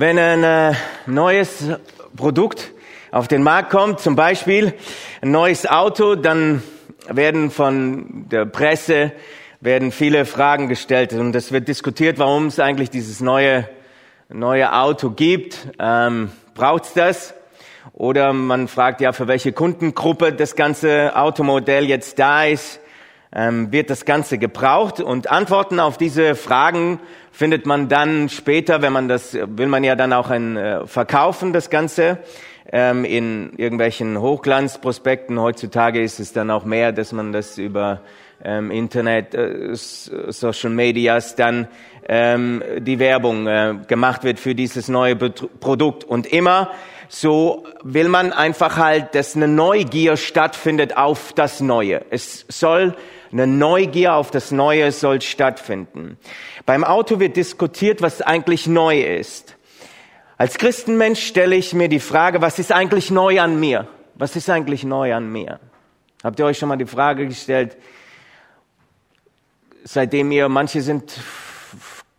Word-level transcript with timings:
Wenn 0.00 0.18
ein 0.18 0.44
äh, 0.44 0.72
neues 1.04 1.62
Produkt 2.16 2.72
auf 3.10 3.28
den 3.28 3.42
Markt 3.42 3.68
kommt, 3.68 4.00
zum 4.00 4.16
Beispiel 4.16 4.72
ein 5.20 5.30
neues 5.30 5.66
Auto, 5.66 6.14
dann 6.14 6.62
werden 7.06 7.50
von 7.50 8.26
der 8.30 8.46
Presse 8.46 9.12
werden 9.60 9.92
viele 9.92 10.24
Fragen 10.24 10.70
gestellt 10.70 11.12
und 11.12 11.36
es 11.36 11.52
wird 11.52 11.68
diskutiert, 11.68 12.18
warum 12.18 12.46
es 12.46 12.58
eigentlich 12.58 12.88
dieses 12.88 13.20
neue 13.20 13.68
neue 14.30 14.72
Auto 14.72 15.10
gibt. 15.10 15.68
Ähm, 15.78 16.30
Braucht 16.54 16.84
es 16.84 16.94
das? 16.94 17.34
Oder 17.92 18.32
man 18.32 18.68
fragt 18.68 19.02
ja, 19.02 19.12
für 19.12 19.28
welche 19.28 19.52
Kundengruppe 19.52 20.32
das 20.32 20.56
ganze 20.56 21.14
Automodell 21.14 21.84
jetzt 21.84 22.18
da 22.18 22.46
ist. 22.46 22.80
Ähm, 23.32 23.70
wird 23.70 23.90
das 23.90 24.04
Ganze 24.04 24.38
gebraucht? 24.38 25.00
Und 25.00 25.30
Antworten 25.30 25.78
auf 25.78 25.98
diese 25.98 26.34
Fragen 26.34 27.00
findet 27.30 27.66
man 27.66 27.88
dann 27.88 28.28
später, 28.28 28.82
wenn 28.82 28.92
man 28.92 29.08
das, 29.08 29.34
will 29.34 29.68
man 29.68 29.84
ja 29.84 29.94
dann 29.94 30.12
auch 30.12 30.30
ein, 30.30 30.56
äh, 30.56 30.86
verkaufen, 30.86 31.52
das 31.52 31.70
Ganze, 31.70 32.18
ähm, 32.72 33.04
in 33.04 33.52
irgendwelchen 33.56 34.20
Hochglanzprospekten. 34.20 35.40
Heutzutage 35.40 36.02
ist 36.02 36.20
es 36.20 36.32
dann 36.32 36.50
auch 36.50 36.64
mehr, 36.64 36.92
dass 36.92 37.12
man 37.12 37.32
das 37.32 37.58
über 37.58 38.00
ähm, 38.44 38.70
Internet, 38.70 39.34
äh, 39.34 39.70
Social 39.74 40.70
Medias 40.70 41.36
dann 41.36 41.68
ähm, 42.08 42.62
die 42.78 42.98
Werbung 42.98 43.46
äh, 43.46 43.74
gemacht 43.86 44.24
wird 44.24 44.38
für 44.38 44.54
dieses 44.54 44.88
neue 44.88 45.16
Produkt. 45.16 46.04
Und 46.04 46.26
immer 46.26 46.70
so 47.08 47.64
will 47.82 48.08
man 48.08 48.32
einfach 48.32 48.76
halt, 48.76 49.14
dass 49.14 49.34
eine 49.34 49.48
Neugier 49.48 50.16
stattfindet 50.16 50.96
auf 50.96 51.32
das 51.32 51.60
Neue. 51.60 52.02
Es 52.10 52.46
soll 52.48 52.94
eine 53.32 53.46
Neugier 53.46 54.14
auf 54.14 54.30
das 54.30 54.50
Neue 54.50 54.90
soll 54.92 55.20
stattfinden. 55.20 56.18
Beim 56.66 56.84
Auto 56.84 57.20
wird 57.20 57.36
diskutiert, 57.36 58.02
was 58.02 58.22
eigentlich 58.22 58.66
neu 58.66 59.00
ist. 59.00 59.56
Als 60.36 60.58
Christenmensch 60.58 61.24
stelle 61.24 61.54
ich 61.54 61.74
mir 61.74 61.88
die 61.88 62.00
Frage, 62.00 62.40
was 62.40 62.58
ist 62.58 62.72
eigentlich 62.72 63.10
neu 63.10 63.40
an 63.40 63.60
mir? 63.60 63.86
Was 64.14 64.36
ist 64.36 64.50
eigentlich 64.50 64.84
neu 64.84 65.14
an 65.14 65.30
mir? 65.30 65.60
Habt 66.24 66.38
ihr 66.38 66.46
euch 66.46 66.58
schon 66.58 66.68
mal 66.68 66.76
die 66.76 66.86
Frage 66.86 67.26
gestellt, 67.26 67.76
seitdem 69.84 70.32
ihr, 70.32 70.48
manche 70.48 70.82
sind 70.82 71.12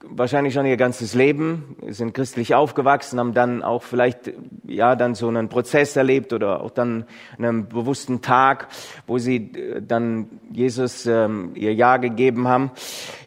wahrscheinlich 0.03 0.53
schon 0.53 0.65
ihr 0.65 0.77
ganzes 0.77 1.13
Leben, 1.13 1.75
sind 1.87 2.13
christlich 2.13 2.55
aufgewachsen, 2.55 3.19
haben 3.19 3.33
dann 3.33 3.63
auch 3.63 3.83
vielleicht, 3.83 4.31
ja, 4.65 4.95
dann 4.95 5.15
so 5.15 5.27
einen 5.27 5.49
Prozess 5.49 5.95
erlebt 5.95 6.33
oder 6.33 6.61
auch 6.61 6.71
dann 6.71 7.05
einen 7.37 7.67
bewussten 7.67 8.21
Tag, 8.21 8.67
wo 9.07 9.17
sie 9.17 9.37
äh, 9.37 9.81
dann 9.81 10.27
Jesus 10.51 11.05
ähm, 11.05 11.51
ihr 11.55 11.73
Ja 11.73 11.97
gegeben 11.97 12.47
haben. 12.47 12.71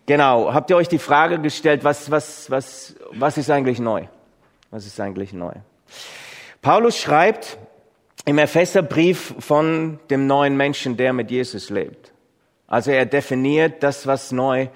Genau. 0.06 0.52
Habt 0.52 0.70
ihr 0.70 0.76
euch 0.76 0.88
die 0.88 0.98
Frage 0.98 1.38
gestellt, 1.38 1.84
was, 1.84 2.10
was, 2.10 2.50
was, 2.50 2.96
was 3.12 3.38
ist 3.38 3.50
eigentlich 3.50 3.78
neu? 3.78 4.04
Was 4.70 4.86
ist 4.86 5.00
eigentlich 5.00 5.32
neu? 5.32 5.52
Paulus 6.62 6.98
schreibt 6.98 7.58
im 8.24 8.38
Epheserbrief 8.38 9.34
von 9.38 9.98
dem 10.10 10.26
neuen 10.26 10.56
Menschen, 10.56 10.96
der 10.96 11.12
mit 11.12 11.30
Jesus 11.30 11.70
lebt. 11.70 12.12
Also 12.66 12.90
er 12.90 13.06
definiert 13.06 13.82
das, 13.82 14.06
was 14.06 14.32
neu 14.32 14.68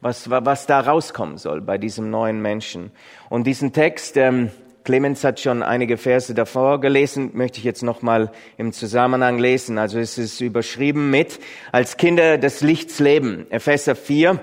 was, 0.00 0.30
was 0.30 0.66
da 0.66 0.80
rauskommen 0.80 1.38
soll 1.38 1.60
bei 1.60 1.78
diesem 1.78 2.10
neuen 2.10 2.40
Menschen. 2.40 2.92
Und 3.28 3.46
diesen 3.46 3.72
Text, 3.72 4.16
ähm, 4.16 4.50
Clemens 4.84 5.24
hat 5.24 5.40
schon 5.40 5.62
einige 5.62 5.96
Verse 5.96 6.32
davor 6.32 6.80
gelesen, 6.80 7.30
möchte 7.34 7.58
ich 7.58 7.64
jetzt 7.64 7.82
nochmal 7.82 8.30
im 8.56 8.72
Zusammenhang 8.72 9.38
lesen. 9.38 9.78
Also 9.78 9.98
es 9.98 10.16
ist 10.16 10.40
überschrieben 10.40 11.10
mit, 11.10 11.40
als 11.72 11.96
Kinder 11.96 12.38
des 12.38 12.60
Lichts 12.60 13.00
leben. 13.00 13.50
Epheser 13.50 13.96
4, 13.96 14.38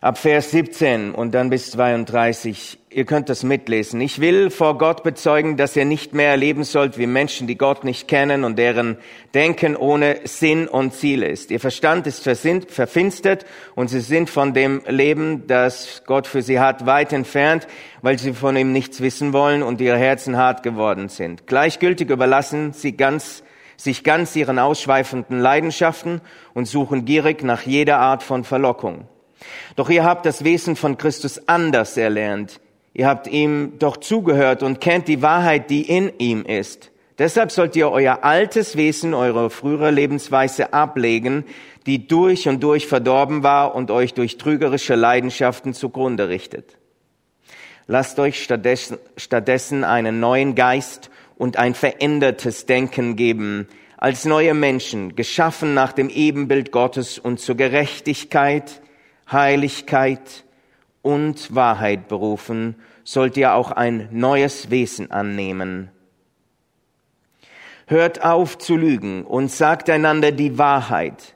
ab 0.00 0.18
Vers 0.18 0.50
17 0.50 1.12
und 1.14 1.32
dann 1.34 1.48
bis 1.48 1.70
32. 1.70 2.79
Ihr 2.92 3.04
könnt 3.04 3.28
das 3.28 3.44
mitlesen. 3.44 4.00
Ich 4.00 4.20
will 4.20 4.50
vor 4.50 4.76
Gott 4.76 5.04
bezeugen, 5.04 5.56
dass 5.56 5.76
ihr 5.76 5.84
nicht 5.84 6.12
mehr 6.12 6.36
leben 6.36 6.64
sollt 6.64 6.98
wie 6.98 7.06
Menschen, 7.06 7.46
die 7.46 7.56
Gott 7.56 7.84
nicht 7.84 8.08
kennen 8.08 8.42
und 8.42 8.58
deren 8.58 8.98
Denken 9.32 9.76
ohne 9.76 10.18
Sinn 10.24 10.66
und 10.66 10.92
Ziel 10.92 11.22
ist. 11.22 11.52
Ihr 11.52 11.60
Verstand 11.60 12.08
ist 12.08 12.24
verfinstert 12.24 13.46
und 13.76 13.90
sie 13.90 14.00
sind 14.00 14.28
von 14.28 14.54
dem 14.54 14.82
Leben, 14.88 15.46
das 15.46 16.02
Gott 16.04 16.26
für 16.26 16.42
sie 16.42 16.58
hat, 16.58 16.84
weit 16.84 17.12
entfernt, 17.12 17.68
weil 18.02 18.18
sie 18.18 18.32
von 18.32 18.56
ihm 18.56 18.72
nichts 18.72 19.00
wissen 19.00 19.32
wollen 19.32 19.62
und 19.62 19.80
ihre 19.80 19.96
Herzen 19.96 20.36
hart 20.36 20.64
geworden 20.64 21.08
sind. 21.08 21.46
Gleichgültig 21.46 22.10
überlassen 22.10 22.72
sie 22.72 22.96
ganz 22.96 23.44
sich 23.76 24.02
ganz 24.02 24.34
ihren 24.34 24.58
ausschweifenden 24.58 25.38
Leidenschaften 25.38 26.22
und 26.54 26.66
suchen 26.66 27.04
gierig 27.04 27.44
nach 27.44 27.62
jeder 27.62 27.98
Art 27.98 28.24
von 28.24 28.42
Verlockung. 28.42 29.06
Doch 29.76 29.88
ihr 29.90 30.02
habt 30.02 30.26
das 30.26 30.42
Wesen 30.42 30.74
von 30.74 30.98
Christus 30.98 31.46
anders 31.46 31.96
erlernt. 31.96 32.60
Ihr 32.92 33.06
habt 33.06 33.28
ihm 33.28 33.78
doch 33.78 33.96
zugehört 33.98 34.62
und 34.62 34.80
kennt 34.80 35.08
die 35.08 35.22
Wahrheit, 35.22 35.70
die 35.70 35.88
in 35.88 36.12
ihm 36.18 36.44
ist. 36.44 36.90
Deshalb 37.18 37.52
sollt 37.52 37.76
ihr 37.76 37.90
euer 37.90 38.24
altes 38.24 38.76
Wesen, 38.76 39.14
eure 39.14 39.50
frühere 39.50 39.90
Lebensweise 39.90 40.72
ablegen, 40.72 41.44
die 41.86 42.06
durch 42.06 42.48
und 42.48 42.62
durch 42.62 42.86
verdorben 42.86 43.42
war 43.42 43.74
und 43.74 43.90
euch 43.90 44.14
durch 44.14 44.38
trügerische 44.38 44.94
Leidenschaften 44.94 45.74
zugrunde 45.74 46.28
richtet. 46.28 46.78
Lasst 47.86 48.18
euch 48.18 48.42
stattdessen, 48.42 48.98
stattdessen 49.16 49.84
einen 49.84 50.18
neuen 50.18 50.54
Geist 50.54 51.10
und 51.36 51.58
ein 51.58 51.74
verändertes 51.74 52.66
Denken 52.66 53.16
geben, 53.16 53.68
als 53.96 54.24
neue 54.24 54.54
Menschen, 54.54 55.14
geschaffen 55.14 55.74
nach 55.74 55.92
dem 55.92 56.08
Ebenbild 56.08 56.72
Gottes 56.72 57.18
und 57.18 57.38
zur 57.38 57.56
Gerechtigkeit, 57.56 58.80
Heiligkeit 59.30 60.44
und 61.02 61.54
Wahrheit 61.54 62.08
berufen, 62.08 62.76
sollt 63.04 63.36
ihr 63.36 63.54
auch 63.54 63.70
ein 63.70 64.08
neues 64.12 64.70
Wesen 64.70 65.10
annehmen. 65.10 65.90
Hört 67.86 68.24
auf 68.24 68.58
zu 68.58 68.76
lügen 68.76 69.24
und 69.24 69.50
sagt 69.50 69.90
einander 69.90 70.30
die 70.30 70.58
Wahrheit, 70.58 71.34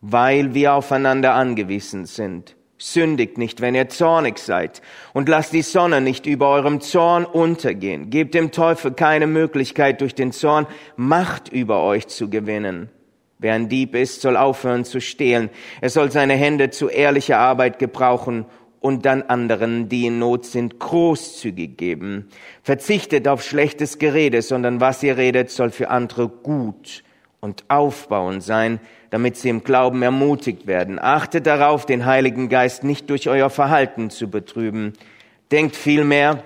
weil 0.00 0.54
wir 0.54 0.74
aufeinander 0.74 1.34
angewiesen 1.34 2.06
sind. 2.06 2.56
Sündigt 2.78 3.38
nicht, 3.38 3.60
wenn 3.60 3.74
ihr 3.74 3.88
zornig 3.88 4.38
seid, 4.38 4.82
und 5.12 5.28
lasst 5.28 5.52
die 5.52 5.62
Sonne 5.62 6.00
nicht 6.00 6.26
über 6.26 6.48
eurem 6.48 6.80
Zorn 6.80 7.24
untergehen. 7.24 8.10
Gebt 8.10 8.34
dem 8.34 8.50
Teufel 8.50 8.92
keine 8.92 9.26
Möglichkeit, 9.26 10.00
durch 10.00 10.14
den 10.14 10.32
Zorn 10.32 10.66
Macht 10.96 11.48
über 11.48 11.82
euch 11.82 12.08
zu 12.08 12.28
gewinnen. 12.28 12.90
Wer 13.38 13.54
ein 13.54 13.68
Dieb 13.68 13.94
ist, 13.94 14.22
soll 14.22 14.36
aufhören 14.36 14.84
zu 14.84 15.00
stehlen. 15.00 15.50
Er 15.80 15.90
soll 15.90 16.10
seine 16.10 16.34
Hände 16.34 16.70
zu 16.70 16.88
ehrlicher 16.88 17.38
Arbeit 17.38 17.78
gebrauchen 17.78 18.46
und 18.84 19.06
dann 19.06 19.22
anderen, 19.22 19.88
die 19.88 20.04
in 20.04 20.18
Not 20.18 20.44
sind, 20.44 20.78
großzügig 20.78 21.78
geben. 21.78 22.28
Verzichtet 22.62 23.26
auf 23.28 23.42
schlechtes 23.42 23.98
Gerede, 23.98 24.42
sondern 24.42 24.78
was 24.78 25.02
ihr 25.02 25.16
redet, 25.16 25.50
soll 25.50 25.70
für 25.70 25.88
andere 25.88 26.28
gut 26.28 27.02
und 27.40 27.64
aufbauend 27.68 28.42
sein, 28.42 28.80
damit 29.08 29.38
sie 29.38 29.48
im 29.48 29.64
Glauben 29.64 30.02
ermutigt 30.02 30.66
werden. 30.66 30.98
Achtet 30.98 31.46
darauf, 31.46 31.86
den 31.86 32.04
Heiligen 32.04 32.50
Geist 32.50 32.84
nicht 32.84 33.08
durch 33.08 33.26
euer 33.26 33.48
Verhalten 33.48 34.10
zu 34.10 34.28
betrüben. 34.28 34.92
Denkt 35.50 35.76
vielmehr 35.76 36.42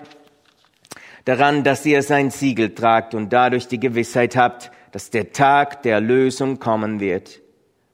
daran, 1.24 1.64
dass 1.64 1.84
ihr 1.84 2.04
sein 2.04 2.30
Siegel 2.30 2.72
tragt 2.72 3.16
und 3.16 3.32
dadurch 3.32 3.66
die 3.66 3.80
Gewissheit 3.80 4.36
habt, 4.36 4.70
dass 4.92 5.10
der 5.10 5.32
Tag 5.32 5.82
der 5.82 6.00
Lösung 6.00 6.60
kommen 6.60 7.00
wird. 7.00 7.40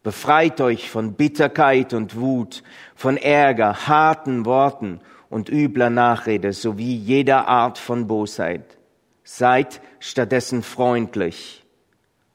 Befreit 0.04 0.60
euch 0.60 0.90
von 0.90 1.14
Bitterkeit 1.14 1.94
und 1.94 2.20
Wut, 2.20 2.62
von 2.94 3.16
Ärger, 3.16 3.88
harten 3.88 4.44
Worten 4.44 5.00
und 5.30 5.48
übler 5.48 5.88
Nachrede 5.88 6.52
sowie 6.52 6.94
jeder 6.94 7.48
Art 7.48 7.78
von 7.78 8.06
Bosheit. 8.06 8.76
Seid 9.24 9.80
stattdessen 10.00 10.62
freundlich 10.62 11.64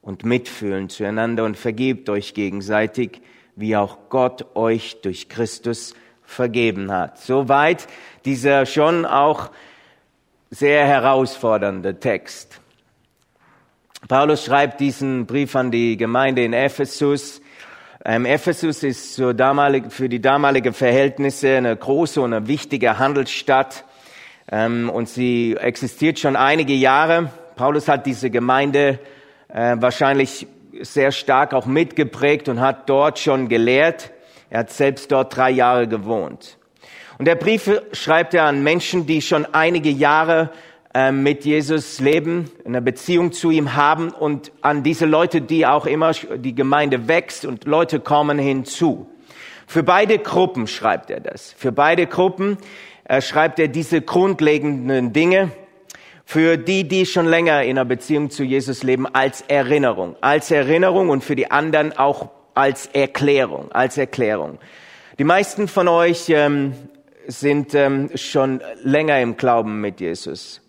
und 0.02 0.25
mitfühlend 0.25 0.91
zueinander 0.91 1.46
und 1.46 1.58
vergebt 1.58 2.09
euch 2.09 2.34
gegenseitig, 2.34 3.22
wie 3.56 3.78
auch 3.78 4.00
Gott 4.09 4.56
euch 4.56 5.02
durch 5.02 5.29
Christus 5.29 5.94
vergeben 6.24 6.91
hat. 6.91 7.19
Soweit 7.19 7.85
dieser 8.25 8.66
schon 8.66 9.06
auch 9.06 9.52
sehr 10.49 10.88
herausfordernde 10.88 11.99
Text. 11.99 12.59
Paulus 14.08 14.46
schreibt 14.46 14.79
diesen 14.79 15.28
Brief 15.28 15.55
an 15.55 15.70
die 15.70 15.97
Gemeinde 15.97 16.43
in 16.43 16.53
Ephesus. 16.53 17.39
Ähm, 18.11 18.26
Ephesus 18.26 18.82
ist 18.82 19.17
für, 19.17 19.35
damalige, 19.35 19.91
für 19.91 20.09
die 20.09 20.20
damalige 20.20 20.73
Verhältnisse 20.73 21.58
eine 21.58 21.76
große 21.76 22.20
und 22.20 22.34
eine 22.34 22.47
wichtige 22.47 22.97
Handelsstadt. 22.97 23.85
Ähm, 24.52 24.90
und 24.90 25.08
sie 25.08 25.56
existiert 25.56 26.17
schon 26.17 26.35
einige 26.35 26.73
Jahre. 26.73 27.32
Paulus 27.56 27.88
hat 27.88 28.08
diese 28.08 28.32
Gemeinde 28.32 28.97
äh, 29.47 29.76
wahrscheinlich 29.79 30.47
sehr 30.82 31.11
stark 31.11 31.53
auch 31.53 31.67
mitgeprägt 31.67 32.50
und 32.50 32.59
hat 32.59 32.90
dort 32.90 33.20
schon 33.20 33.47
gelehrt. 33.47 34.09
Er 34.50 34.62
hat 34.62 34.72
selbst 34.72 35.12
dort 35.12 35.38
drei 35.38 35.52
Jahre 35.52 35.88
gewohnt. 35.88 36.58
Und 37.20 37.26
der 37.26 37.35
Brief 37.35 37.70
schreibt 37.94 38.34
er 38.34 38.46
an 38.46 38.64
Menschen, 38.64 39.05
die 39.05 39.22
schon 39.22 39.46
einige 39.53 39.91
Jahre 39.91 40.50
mit 41.12 41.46
Jesus 41.46 42.00
leben, 42.00 42.50
eine 42.66 42.82
Beziehung 42.82 43.32
zu 43.32 43.52
ihm 43.52 43.76
haben 43.76 44.09
und 44.09 44.52
an 44.62 44.82
diese 44.82 45.06
Leute, 45.06 45.40
die 45.40 45.68
auch 45.68 45.86
immer 45.86 46.14
die 46.14 46.56
Gemeinde 46.56 47.08
wächst 47.08 47.46
und 47.46 47.66
Leute 47.66 48.00
kommen 48.00 48.40
hinzu. 48.40 49.08
Für 49.68 49.84
beide 49.84 50.18
Gruppen 50.18 50.66
schreibt 50.66 51.12
er 51.12 51.20
das. 51.20 51.53
Für 51.56 51.72
beide 51.72 52.08
Gruppen 52.08 52.58
äh, 53.03 53.22
schreibt 53.22 53.59
er 53.59 53.68
diese 53.68 54.02
grundlegenden 54.02 55.14
Dinge 55.14 55.52
für 56.26 56.58
die, 56.58 56.88
die 56.88 57.06
schon 57.06 57.28
länger 57.28 57.64
in 57.64 57.78
einer 57.78 57.86
Beziehung 57.86 58.32
zu 58.32 58.44
Jesus 58.44 58.82
leben, 58.82 59.06
als 59.06 59.41
Erinnerung. 59.41 60.16
Als 60.22 60.50
Erinnerung 60.50 61.09
und 61.09 61.24
für 61.24 61.36
die 61.36 61.52
anderen 61.52 61.96
auch 61.96 62.30
als 62.56 62.88
Erklärung, 62.88 63.72
als 63.72 63.97
Erklärung. 63.97 64.58
Die 65.20 65.24
meisten 65.24 65.68
von 65.68 65.88
euch 65.88 66.30
ähm, 66.30 66.74
sind 67.28 67.76
ähm, 67.76 68.09
schon 68.16 68.62
länger 68.84 69.20
im 69.22 69.38
Glauben 69.38 69.82
mit 69.82 70.02
Jesus. 70.02 70.62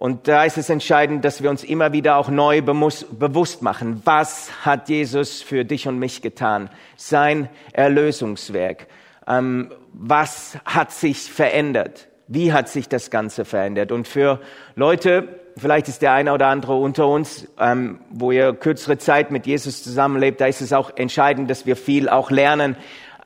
Und 0.00 0.28
da 0.28 0.44
ist 0.44 0.56
es 0.56 0.70
entscheidend, 0.70 1.26
dass 1.26 1.42
wir 1.42 1.50
uns 1.50 1.62
immer 1.62 1.92
wieder 1.92 2.16
auch 2.16 2.30
neu 2.30 2.62
bewusst 2.62 3.60
machen, 3.60 4.00
was 4.06 4.64
hat 4.64 4.88
Jesus 4.88 5.42
für 5.42 5.66
dich 5.66 5.86
und 5.86 5.98
mich 5.98 6.22
getan? 6.22 6.70
Sein 6.96 7.50
Erlösungswerk. 7.74 8.86
Ähm, 9.28 9.70
was 9.92 10.56
hat 10.64 10.90
sich 10.90 11.30
verändert? 11.30 12.08
Wie 12.28 12.54
hat 12.54 12.70
sich 12.70 12.88
das 12.88 13.10
Ganze 13.10 13.44
verändert? 13.44 13.92
Und 13.92 14.08
für 14.08 14.40
Leute, 14.74 15.38
vielleicht 15.58 15.88
ist 15.88 16.00
der 16.00 16.14
eine 16.14 16.32
oder 16.32 16.46
andere 16.46 16.76
unter 16.76 17.06
uns, 17.06 17.46
ähm, 17.58 18.00
wo 18.08 18.32
ihr 18.32 18.54
kürzere 18.54 18.96
Zeit 18.96 19.30
mit 19.30 19.46
Jesus 19.46 19.82
zusammenlebt, 19.82 20.40
da 20.40 20.46
ist 20.46 20.62
es 20.62 20.72
auch 20.72 20.96
entscheidend, 20.96 21.50
dass 21.50 21.66
wir 21.66 21.76
viel 21.76 22.08
auch 22.08 22.30
lernen 22.30 22.74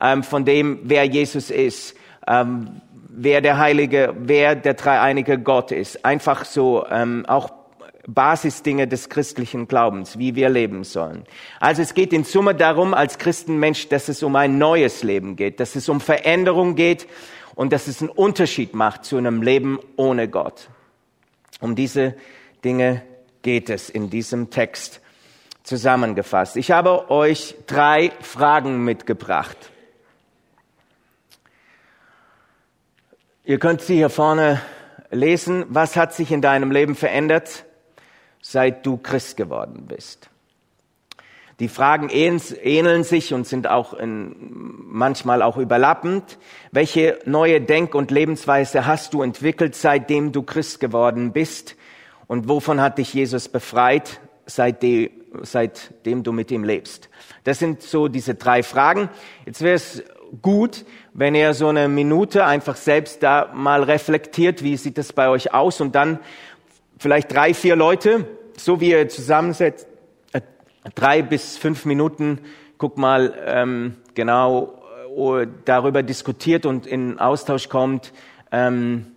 ähm, 0.01 0.23
von 0.23 0.43
dem, 0.43 0.81
wer 0.83 1.05
Jesus 1.05 1.51
ist 1.51 1.95
ähm, 2.27 2.81
wer 3.15 3.41
der 3.41 3.57
Heilige, 3.57 4.13
wer 4.17 4.55
der 4.55 4.73
dreieinige 4.73 5.39
Gott 5.39 5.71
ist. 5.71 6.05
Einfach 6.05 6.45
so 6.45 6.85
ähm, 6.89 7.25
auch 7.27 7.51
Basisdinge 8.07 8.87
des 8.87 9.09
christlichen 9.09 9.67
Glaubens, 9.67 10.19
wie 10.19 10.35
wir 10.35 10.49
leben 10.49 10.83
sollen. 10.83 11.23
Also 11.59 11.81
es 11.81 11.93
geht 11.93 12.13
in 12.13 12.23
Summe 12.23 12.53
darum, 12.53 12.93
als 12.93 13.17
Christenmensch, 13.17 13.89
dass 13.89 14.09
es 14.09 14.21
um 14.21 14.35
ein 14.35 14.57
neues 14.57 15.01
Leben 15.03 15.35
geht, 15.35 15.59
dass 15.59 15.75
es 15.75 15.89
um 15.89 15.99
Veränderung 15.99 16.75
geht 16.75 17.07
und 17.55 17.73
dass 17.73 17.87
es 17.87 18.01
einen 18.01 18.09
Unterschied 18.09 18.75
macht 18.75 19.05
zu 19.05 19.17
einem 19.17 19.41
Leben 19.41 19.79
ohne 19.95 20.27
Gott. 20.27 20.69
Um 21.61 21.75
diese 21.75 22.15
Dinge 22.63 23.01
geht 23.41 23.69
es 23.69 23.89
in 23.89 24.09
diesem 24.09 24.49
Text 24.49 25.01
zusammengefasst. 25.63 26.57
Ich 26.57 26.71
habe 26.71 27.09
euch 27.09 27.55
drei 27.65 28.11
Fragen 28.21 28.83
mitgebracht. 28.83 29.71
Ihr 33.47 33.59
könnt 33.59 33.81
sie 33.81 33.97
hier 33.97 34.09
vorne 34.09 34.59
lesen. 35.11 35.65
Was 35.69 35.95
hat 35.95 36.15
sich 36.15 36.31
in 36.31 36.41
deinem 36.41 36.71
Leben 36.71 36.95
verändert, 36.95 37.65
seit 38.41 38.83
du 38.87 38.97
Christ 38.97 39.37
geworden 39.37 39.85
bist? 39.87 40.31
Die 41.59 41.67
Fragen 41.67 42.09
ähneln 42.09 43.03
sich 43.03 43.35
und 43.35 43.45
sind 43.45 43.67
auch 43.67 43.93
in, 43.93 44.35
manchmal 44.87 45.43
auch 45.43 45.57
überlappend. 45.57 46.39
Welche 46.71 47.19
neue 47.25 47.61
Denk- 47.61 47.93
und 47.93 48.09
Lebensweise 48.09 48.87
hast 48.87 49.13
du 49.13 49.21
entwickelt, 49.21 49.75
seitdem 49.75 50.31
du 50.31 50.41
Christ 50.41 50.79
geworden 50.79 51.31
bist? 51.31 51.75
Und 52.25 52.49
wovon 52.49 52.81
hat 52.81 52.97
dich 52.97 53.13
Jesus 53.13 53.47
befreit, 53.47 54.21
seitdem, 54.47 55.11
seitdem 55.43 56.23
du 56.23 56.31
mit 56.31 56.49
ihm 56.49 56.63
lebst? 56.63 57.09
Das 57.43 57.59
sind 57.59 57.83
so 57.83 58.07
diese 58.07 58.33
drei 58.33 58.63
Fragen. 58.63 59.07
Jetzt 59.45 59.61
wäre 59.61 59.75
es 59.75 60.03
gut, 60.41 60.85
wenn 61.13 61.35
ihr 61.35 61.53
so 61.53 61.67
eine 61.67 61.87
Minute 61.87 62.45
einfach 62.45 62.75
selbst 62.75 63.23
da 63.23 63.51
mal 63.53 63.83
reflektiert, 63.83 64.63
wie 64.63 64.77
sieht 64.77 64.97
das 64.97 65.13
bei 65.13 65.29
euch 65.29 65.53
aus 65.53 65.81
und 65.81 65.95
dann 65.95 66.19
vielleicht 66.97 67.33
drei, 67.33 67.53
vier 67.53 67.75
Leute, 67.75 68.27
so 68.57 68.79
wie 68.81 68.91
ihr 68.91 69.09
zusammensetzt, 69.09 69.87
äh, 70.33 70.41
drei 70.95 71.21
bis 71.21 71.57
fünf 71.57 71.85
Minuten, 71.85 72.39
guck 72.77 72.97
mal 72.97 73.33
ähm, 73.45 73.95
genau 74.13 74.81
äh, 75.15 75.47
darüber 75.65 76.03
diskutiert 76.03 76.65
und 76.65 76.87
in 76.87 77.19
Austausch 77.19 77.69
kommt, 77.69 78.13
ähm, 78.51 79.07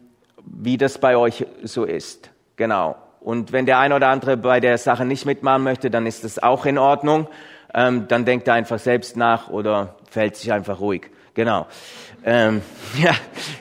wie 0.45 0.77
das 0.77 0.99
bei 0.99 1.17
euch 1.17 1.47
so 1.63 1.85
ist. 1.85 2.31
Genau. 2.57 2.97
Und 3.21 3.53
wenn 3.53 3.67
der 3.67 3.79
eine 3.79 3.97
oder 3.97 4.09
andere 4.09 4.37
bei 4.37 4.61
der 4.61 4.79
Sache 4.79 5.05
nicht 5.05 5.27
mitmachen 5.27 5.63
möchte, 5.63 5.91
dann 5.91 6.07
ist 6.07 6.25
das 6.25 6.43
auch 6.43 6.67
in 6.67 6.79
Ordnung. 6.79 7.29
Ähm, 7.75 8.09
dann 8.09 8.25
denkt 8.25 8.49
er 8.49 8.55
einfach 8.55 8.79
selbst 8.79 9.17
nach 9.17 9.49
oder 9.49 9.97
verhält 10.11 10.37
sich 10.37 10.53
einfach 10.53 10.81
ruhig. 10.81 11.11
Genau. 11.35 11.67
Ähm, 12.25 12.63
ja, 13.03 13.13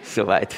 soweit. 0.04 0.56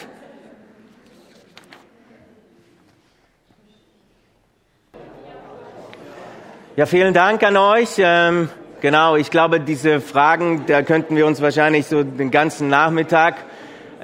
Ja, 6.76 6.86
vielen 6.86 7.14
Dank 7.14 7.44
an 7.44 7.58
euch. 7.58 7.96
Ähm, 7.98 8.50
genau, 8.80 9.18
ich 9.18 9.32
glaube, 9.32 9.60
diese 9.60 10.00
Fragen, 10.00 10.66
da 10.66 10.82
könnten 10.82 11.18
wir 11.18 11.26
uns 11.26 11.42
wahrscheinlich 11.42 11.88
so 11.88 12.04
den 12.04 12.32
ganzen 12.32 12.70
Nachmittag 12.70 13.36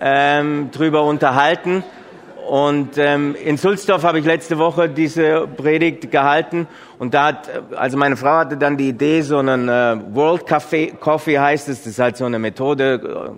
ähm, 0.02 0.72
drüber 0.72 1.04
unterhalten. 1.04 1.86
Und 2.48 2.98
ähm, 2.98 3.36
in 3.44 3.58
Sulzdorf 3.58 4.04
habe 4.04 4.20
ich 4.20 4.26
letzte 4.26 4.60
Woche 4.60 4.88
diese 4.88 5.48
Predigt 5.48 6.12
gehalten 6.12 6.68
und 7.00 7.16
da 7.16 7.28
hat, 7.28 7.50
also 7.76 7.98
meine 7.98 8.16
Frau 8.18 8.38
hatte 8.38 8.56
dann 8.56 8.78
die 8.78 8.90
Idee, 8.90 9.22
so 9.22 9.40
einen 9.40 9.68
äh, 9.68 9.98
World 10.14 10.48
Coffee, 10.48 10.94
Coffee 11.00 11.40
heißt 11.40 11.70
es, 11.70 11.80
das 11.80 11.94
ist 11.94 12.00
halt 12.00 12.18
so 12.18 12.26
eine 12.26 12.38
Methode, 12.38 13.34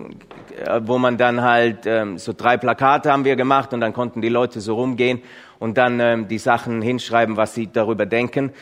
äh, 0.62 0.80
wo 0.84 0.98
man 0.98 1.16
dann 1.16 1.40
halt 1.40 1.86
ähm, 1.86 2.18
so 2.18 2.34
drei 2.36 2.58
Plakate 2.58 3.10
haben 3.10 3.24
wir 3.24 3.36
gemacht 3.36 3.72
und 3.72 3.80
dann 3.80 3.94
konnten 3.94 4.20
die 4.20 4.28
Leute 4.28 4.60
so 4.60 4.74
rumgehen 4.74 5.22
und 5.58 5.78
dann 5.78 6.00
ähm, 6.00 6.28
die 6.28 6.38
Sachen 6.38 6.82
hinschreiben, 6.82 7.38
was 7.38 7.54
sie 7.54 7.66
darüber 7.72 8.04
denken. 8.04 8.52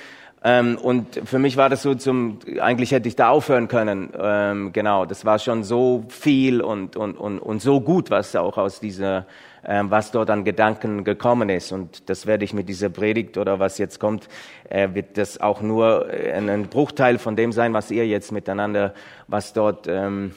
Ähm, 0.49 0.79
und 0.79 1.21
für 1.25 1.41
mich 1.41 1.57
war 1.57 1.69
das 1.69 1.83
so 1.83 1.97
zum, 1.97 2.39
eigentlich 2.61 2.93
hätte 2.93 3.09
ich 3.09 3.17
da 3.17 3.31
aufhören 3.31 3.67
können. 3.67 4.11
Ähm, 4.17 4.73
genau, 4.73 5.05
das 5.05 5.25
war 5.25 5.41
schon 5.41 5.65
so 5.65 6.05
viel 6.09 6.61
und, 6.61 6.95
und, 6.95 7.15
und, 7.19 7.41
und 7.41 7.61
so 7.61 7.81
gut, 7.81 8.11
was 8.13 8.37
auch 8.37 8.57
aus 8.57 8.79
dieser 8.79 9.27
ähm, 9.67 9.91
was 9.91 10.13
dort 10.13 10.31
an 10.31 10.45
Gedanken 10.45 11.03
gekommen 11.03 11.49
ist. 11.49 11.73
Und 11.73 12.09
das 12.09 12.27
werde 12.27 12.45
ich 12.45 12.55
mit 12.55 12.69
dieser 12.69 12.89
Predigt 12.89 13.37
oder 13.37 13.59
was 13.59 13.79
jetzt 13.79 13.99
kommt, 13.99 14.29
äh, 14.69 14.91
wird 14.93 15.19
das 15.19 15.41
auch 15.41 15.61
nur 15.61 16.09
äh, 16.15 16.33
ein 16.33 16.69
Bruchteil 16.69 17.19
von 17.19 17.35
dem 17.35 17.51
sein, 17.51 17.75
was 17.75 17.91
ihr 17.91 18.07
jetzt 18.07 18.31
miteinander, 18.31 18.95
was 19.27 19.53
dort, 19.53 19.89
ähm, 19.89 20.33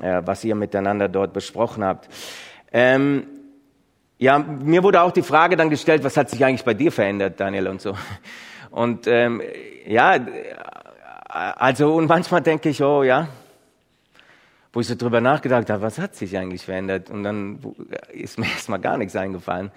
äh, 0.00 0.22
was 0.24 0.44
ihr 0.44 0.54
miteinander 0.54 1.08
dort 1.08 1.32
besprochen 1.32 1.82
habt. 1.82 2.08
Ähm, 2.72 3.26
ja, 4.18 4.38
mir 4.38 4.84
wurde 4.84 5.02
auch 5.02 5.12
die 5.12 5.22
Frage 5.22 5.56
dann 5.56 5.70
gestellt, 5.70 6.04
was 6.04 6.16
hat 6.16 6.30
sich 6.30 6.44
eigentlich 6.44 6.64
bei 6.64 6.74
dir 6.74 6.92
verändert, 6.92 7.40
Daniel 7.40 7.66
und 7.66 7.80
so. 7.80 7.96
Und 8.70 9.06
ähm, 9.06 9.42
ja, 9.86 10.18
also 11.28 11.94
und 11.94 12.08
manchmal 12.08 12.42
denke 12.42 12.68
ich, 12.68 12.82
oh 12.82 13.02
ja, 13.02 13.28
wo 14.72 14.80
ich 14.80 14.86
so 14.86 14.94
drüber 14.94 15.20
nachgedacht 15.20 15.70
habe, 15.70 15.82
was 15.82 15.98
hat 15.98 16.14
sich 16.14 16.36
eigentlich 16.36 16.64
verändert? 16.64 17.10
Und 17.10 17.22
dann 17.22 17.58
ist 18.12 18.38
mir 18.38 18.46
erstmal 18.52 18.78
gar 18.78 18.96
nichts 18.96 19.16
eingefallen. 19.16 19.70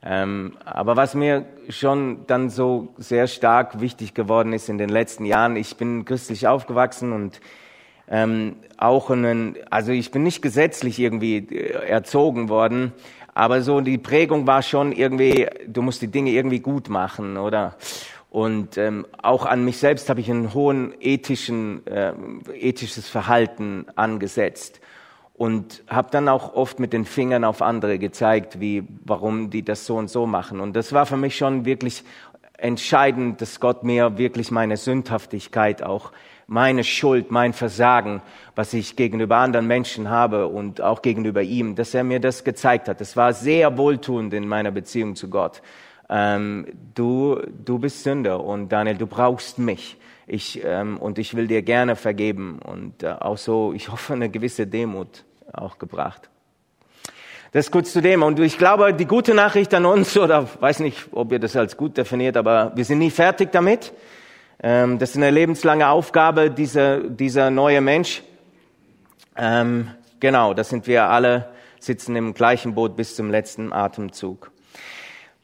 Ähm, 0.00 0.56
aber 0.64 0.96
was 0.96 1.14
mir 1.14 1.44
schon 1.70 2.26
dann 2.28 2.50
so 2.50 2.94
sehr 2.98 3.26
stark 3.26 3.80
wichtig 3.80 4.14
geworden 4.14 4.52
ist 4.52 4.68
in 4.68 4.78
den 4.78 4.90
letzten 4.90 5.24
Jahren, 5.24 5.56
ich 5.56 5.76
bin 5.76 6.04
christlich 6.04 6.46
aufgewachsen 6.46 7.12
und 7.12 7.40
ähm, 8.08 8.56
auch 8.76 9.10
einen, 9.10 9.56
also 9.70 9.90
ich 9.90 10.12
bin 10.12 10.22
nicht 10.22 10.40
gesetzlich 10.40 11.00
irgendwie 11.00 11.38
äh, 11.38 11.88
erzogen 11.88 12.48
worden, 12.48 12.92
aber 13.34 13.60
so 13.60 13.80
die 13.80 13.98
Prägung 13.98 14.46
war 14.46 14.62
schon 14.62 14.92
irgendwie, 14.92 15.48
du 15.66 15.82
musst 15.82 16.00
die 16.00 16.08
Dinge 16.08 16.30
irgendwie 16.30 16.60
gut 16.60 16.88
machen, 16.88 17.36
oder? 17.36 17.74
Und 18.30 18.76
ähm, 18.76 19.06
auch 19.22 19.46
an 19.46 19.64
mich 19.64 19.78
selbst 19.78 20.10
habe 20.10 20.20
ich 20.20 20.30
einen 20.30 20.52
hohen 20.52 20.94
ethischen, 21.00 21.86
äh, 21.86 22.12
ethisches 22.52 23.08
Verhalten 23.08 23.86
angesetzt 23.96 24.80
und 25.32 25.82
habe 25.88 26.08
dann 26.10 26.28
auch 26.28 26.54
oft 26.54 26.78
mit 26.78 26.92
den 26.92 27.04
Fingern 27.04 27.44
auf 27.44 27.62
andere 27.62 27.98
gezeigt, 27.98 28.60
wie 28.60 28.84
warum 29.04 29.50
die 29.50 29.62
das 29.62 29.86
so 29.86 29.96
und 29.96 30.10
so 30.10 30.26
machen. 30.26 30.60
Und 30.60 30.76
das 30.76 30.92
war 30.92 31.06
für 31.06 31.16
mich 31.16 31.36
schon 31.36 31.64
wirklich 31.64 32.04
entscheidend, 32.58 33.40
dass 33.40 33.60
Gott 33.60 33.84
mir 33.84 34.18
wirklich 34.18 34.50
meine 34.50 34.76
Sündhaftigkeit 34.76 35.82
auch 35.82 36.12
meine 36.50 36.82
Schuld, 36.82 37.30
mein 37.30 37.52
Versagen, 37.52 38.22
was 38.56 38.72
ich 38.72 38.96
gegenüber 38.96 39.36
anderen 39.36 39.66
Menschen 39.66 40.08
habe 40.08 40.48
und 40.48 40.80
auch 40.80 41.02
gegenüber 41.02 41.42
ihm, 41.42 41.76
dass 41.76 41.92
er 41.92 42.04
mir 42.04 42.20
das 42.20 42.42
gezeigt 42.42 42.88
hat. 42.88 43.02
Das 43.02 43.16
war 43.16 43.34
sehr 43.34 43.76
wohltuend 43.76 44.32
in 44.32 44.48
meiner 44.48 44.70
Beziehung 44.70 45.14
zu 45.14 45.28
Gott 45.28 45.62
ähm, 46.08 46.66
du, 46.94 47.40
du 47.64 47.78
bist 47.78 48.02
Sünder 48.02 48.42
und 48.42 48.70
Daniel, 48.70 48.96
du 48.96 49.06
brauchst 49.06 49.58
mich. 49.58 49.96
Ich, 50.26 50.62
ähm, 50.64 50.98
und 50.98 51.18
ich 51.18 51.34
will 51.34 51.46
dir 51.46 51.62
gerne 51.62 51.96
vergeben 51.96 52.58
und 52.62 53.02
äh, 53.02 53.08
auch 53.08 53.38
so, 53.38 53.72
ich 53.72 53.90
hoffe, 53.90 54.12
eine 54.12 54.28
gewisse 54.28 54.66
Demut 54.66 55.24
auch 55.52 55.78
gebracht. 55.78 56.28
Das 57.52 57.66
ist 57.66 57.72
kurz 57.72 57.94
zu 57.94 58.02
dem. 58.02 58.22
Und 58.22 58.38
ich 58.40 58.58
glaube, 58.58 58.92
die 58.92 59.06
gute 59.06 59.32
Nachricht 59.32 59.72
an 59.72 59.86
uns, 59.86 60.16
oder 60.18 60.46
weiß 60.60 60.80
nicht, 60.80 61.08
ob 61.12 61.32
ihr 61.32 61.38
das 61.38 61.56
als 61.56 61.76
gut 61.78 61.96
definiert, 61.96 62.36
aber 62.36 62.72
wir 62.74 62.84
sind 62.84 62.98
nie 62.98 63.10
fertig 63.10 63.52
damit. 63.52 63.92
Ähm, 64.62 64.98
das 64.98 65.10
ist 65.10 65.16
eine 65.16 65.30
lebenslange 65.30 65.88
Aufgabe, 65.88 66.50
dieser, 66.50 66.98
dieser 66.98 67.50
neue 67.50 67.80
Mensch. 67.80 68.22
Ähm, 69.34 69.90
genau, 70.20 70.52
das 70.52 70.68
sind 70.68 70.86
wir 70.86 71.04
alle, 71.04 71.48
sitzen 71.80 72.16
im 72.16 72.34
gleichen 72.34 72.74
Boot 72.74 72.96
bis 72.96 73.16
zum 73.16 73.30
letzten 73.30 73.72
Atemzug. 73.72 74.50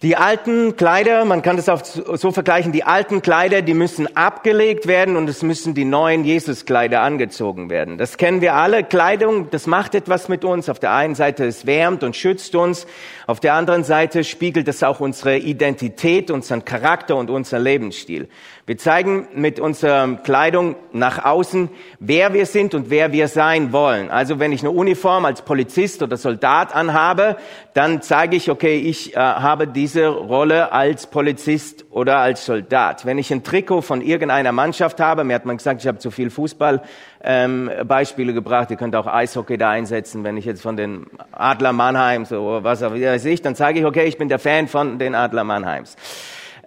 Die 0.04 0.16
alten 0.16 0.76
Kleider, 0.76 1.24
man 1.24 1.40
kann 1.40 1.56
das 1.56 1.70
auch 1.70 1.82
so 1.82 2.30
vergleichen, 2.30 2.72
die 2.72 2.84
alten 2.84 3.22
Kleider, 3.22 3.62
die 3.62 3.72
müssen 3.72 4.14
abgelegt 4.14 4.86
werden 4.86 5.16
und 5.16 5.30
es 5.30 5.42
müssen 5.42 5.72
die 5.72 5.86
neuen 5.86 6.24
Jesuskleider 6.24 7.00
angezogen 7.00 7.70
werden. 7.70 7.96
Das 7.96 8.18
kennen 8.18 8.42
wir 8.42 8.52
alle. 8.52 8.84
Kleidung, 8.84 9.48
das 9.48 9.66
macht 9.66 9.94
etwas 9.94 10.28
mit 10.28 10.44
uns. 10.44 10.68
Auf 10.68 10.78
der 10.78 10.92
einen 10.92 11.14
Seite 11.14 11.46
es 11.46 11.64
wärmt 11.64 12.02
und 12.02 12.16
schützt 12.16 12.54
uns. 12.54 12.86
Auf 13.26 13.40
der 13.40 13.54
anderen 13.54 13.84
Seite 13.84 14.22
spiegelt 14.22 14.68
es 14.68 14.82
auch 14.82 15.00
unsere 15.00 15.38
Identität, 15.38 16.30
unseren 16.30 16.64
Charakter 16.64 17.16
und 17.16 17.30
unseren 17.30 17.62
Lebensstil. 17.62 18.28
Wir 18.66 18.76
zeigen 18.76 19.28
mit 19.34 19.60
unserer 19.60 20.16
Kleidung 20.16 20.76
nach 20.92 21.24
außen, 21.24 21.70
wer 22.00 22.34
wir 22.34 22.46
sind 22.46 22.74
und 22.74 22.90
wer 22.90 23.12
wir 23.12 23.28
sein 23.28 23.72
wollen. 23.72 24.10
Also 24.10 24.38
wenn 24.40 24.52
ich 24.52 24.60
eine 24.60 24.70
Uniform 24.70 25.24
als 25.24 25.42
Polizist 25.42 26.02
oder 26.02 26.16
Soldat 26.16 26.74
anhabe, 26.74 27.36
dann 27.72 28.02
zeige 28.02 28.36
ich, 28.36 28.50
okay, 28.50 28.78
ich 28.78 29.14
äh, 29.14 29.18
habe 29.18 29.68
diese 29.68 30.06
Rolle 30.08 30.72
als 30.72 31.06
Polizist 31.06 31.86
oder 31.90 32.18
als 32.18 32.44
Soldat. 32.44 33.04
Wenn 33.06 33.18
ich 33.18 33.32
ein 33.32 33.42
Trikot 33.42 33.82
von 33.82 34.02
irgendeiner 34.02 34.52
Mannschaft 34.52 35.00
habe, 35.00 35.24
mir 35.24 35.34
hat 35.34 35.46
man 35.46 35.56
gesagt, 35.56 35.80
ich 35.80 35.86
habe 35.86 35.98
zu 35.98 36.10
viel 36.10 36.30
Fußball 36.30 36.82
ähm, 37.24 37.70
Beispiele 37.86 38.34
gebracht, 38.34 38.70
ihr 38.70 38.76
könnt 38.76 38.94
auch 38.94 39.06
Eishockey 39.06 39.56
da 39.56 39.70
einsetzen, 39.70 40.24
wenn 40.24 40.36
ich 40.36 40.44
jetzt 40.44 40.62
von 40.62 40.76
den 40.76 41.06
Adler 41.32 41.72
Mannheim 41.72 42.24
so 42.24 42.60
was 42.62 42.82
weiß 42.82 43.24
ich, 43.24 43.42
dann 43.42 43.54
sage 43.54 43.80
ich, 43.80 43.86
okay, 43.86 44.04
ich 44.04 44.18
bin 44.18 44.28
der 44.28 44.38
Fan 44.38 44.68
von 44.68 44.98
den 44.98 45.14
Adler 45.14 45.44
Mannheims. 45.44 45.96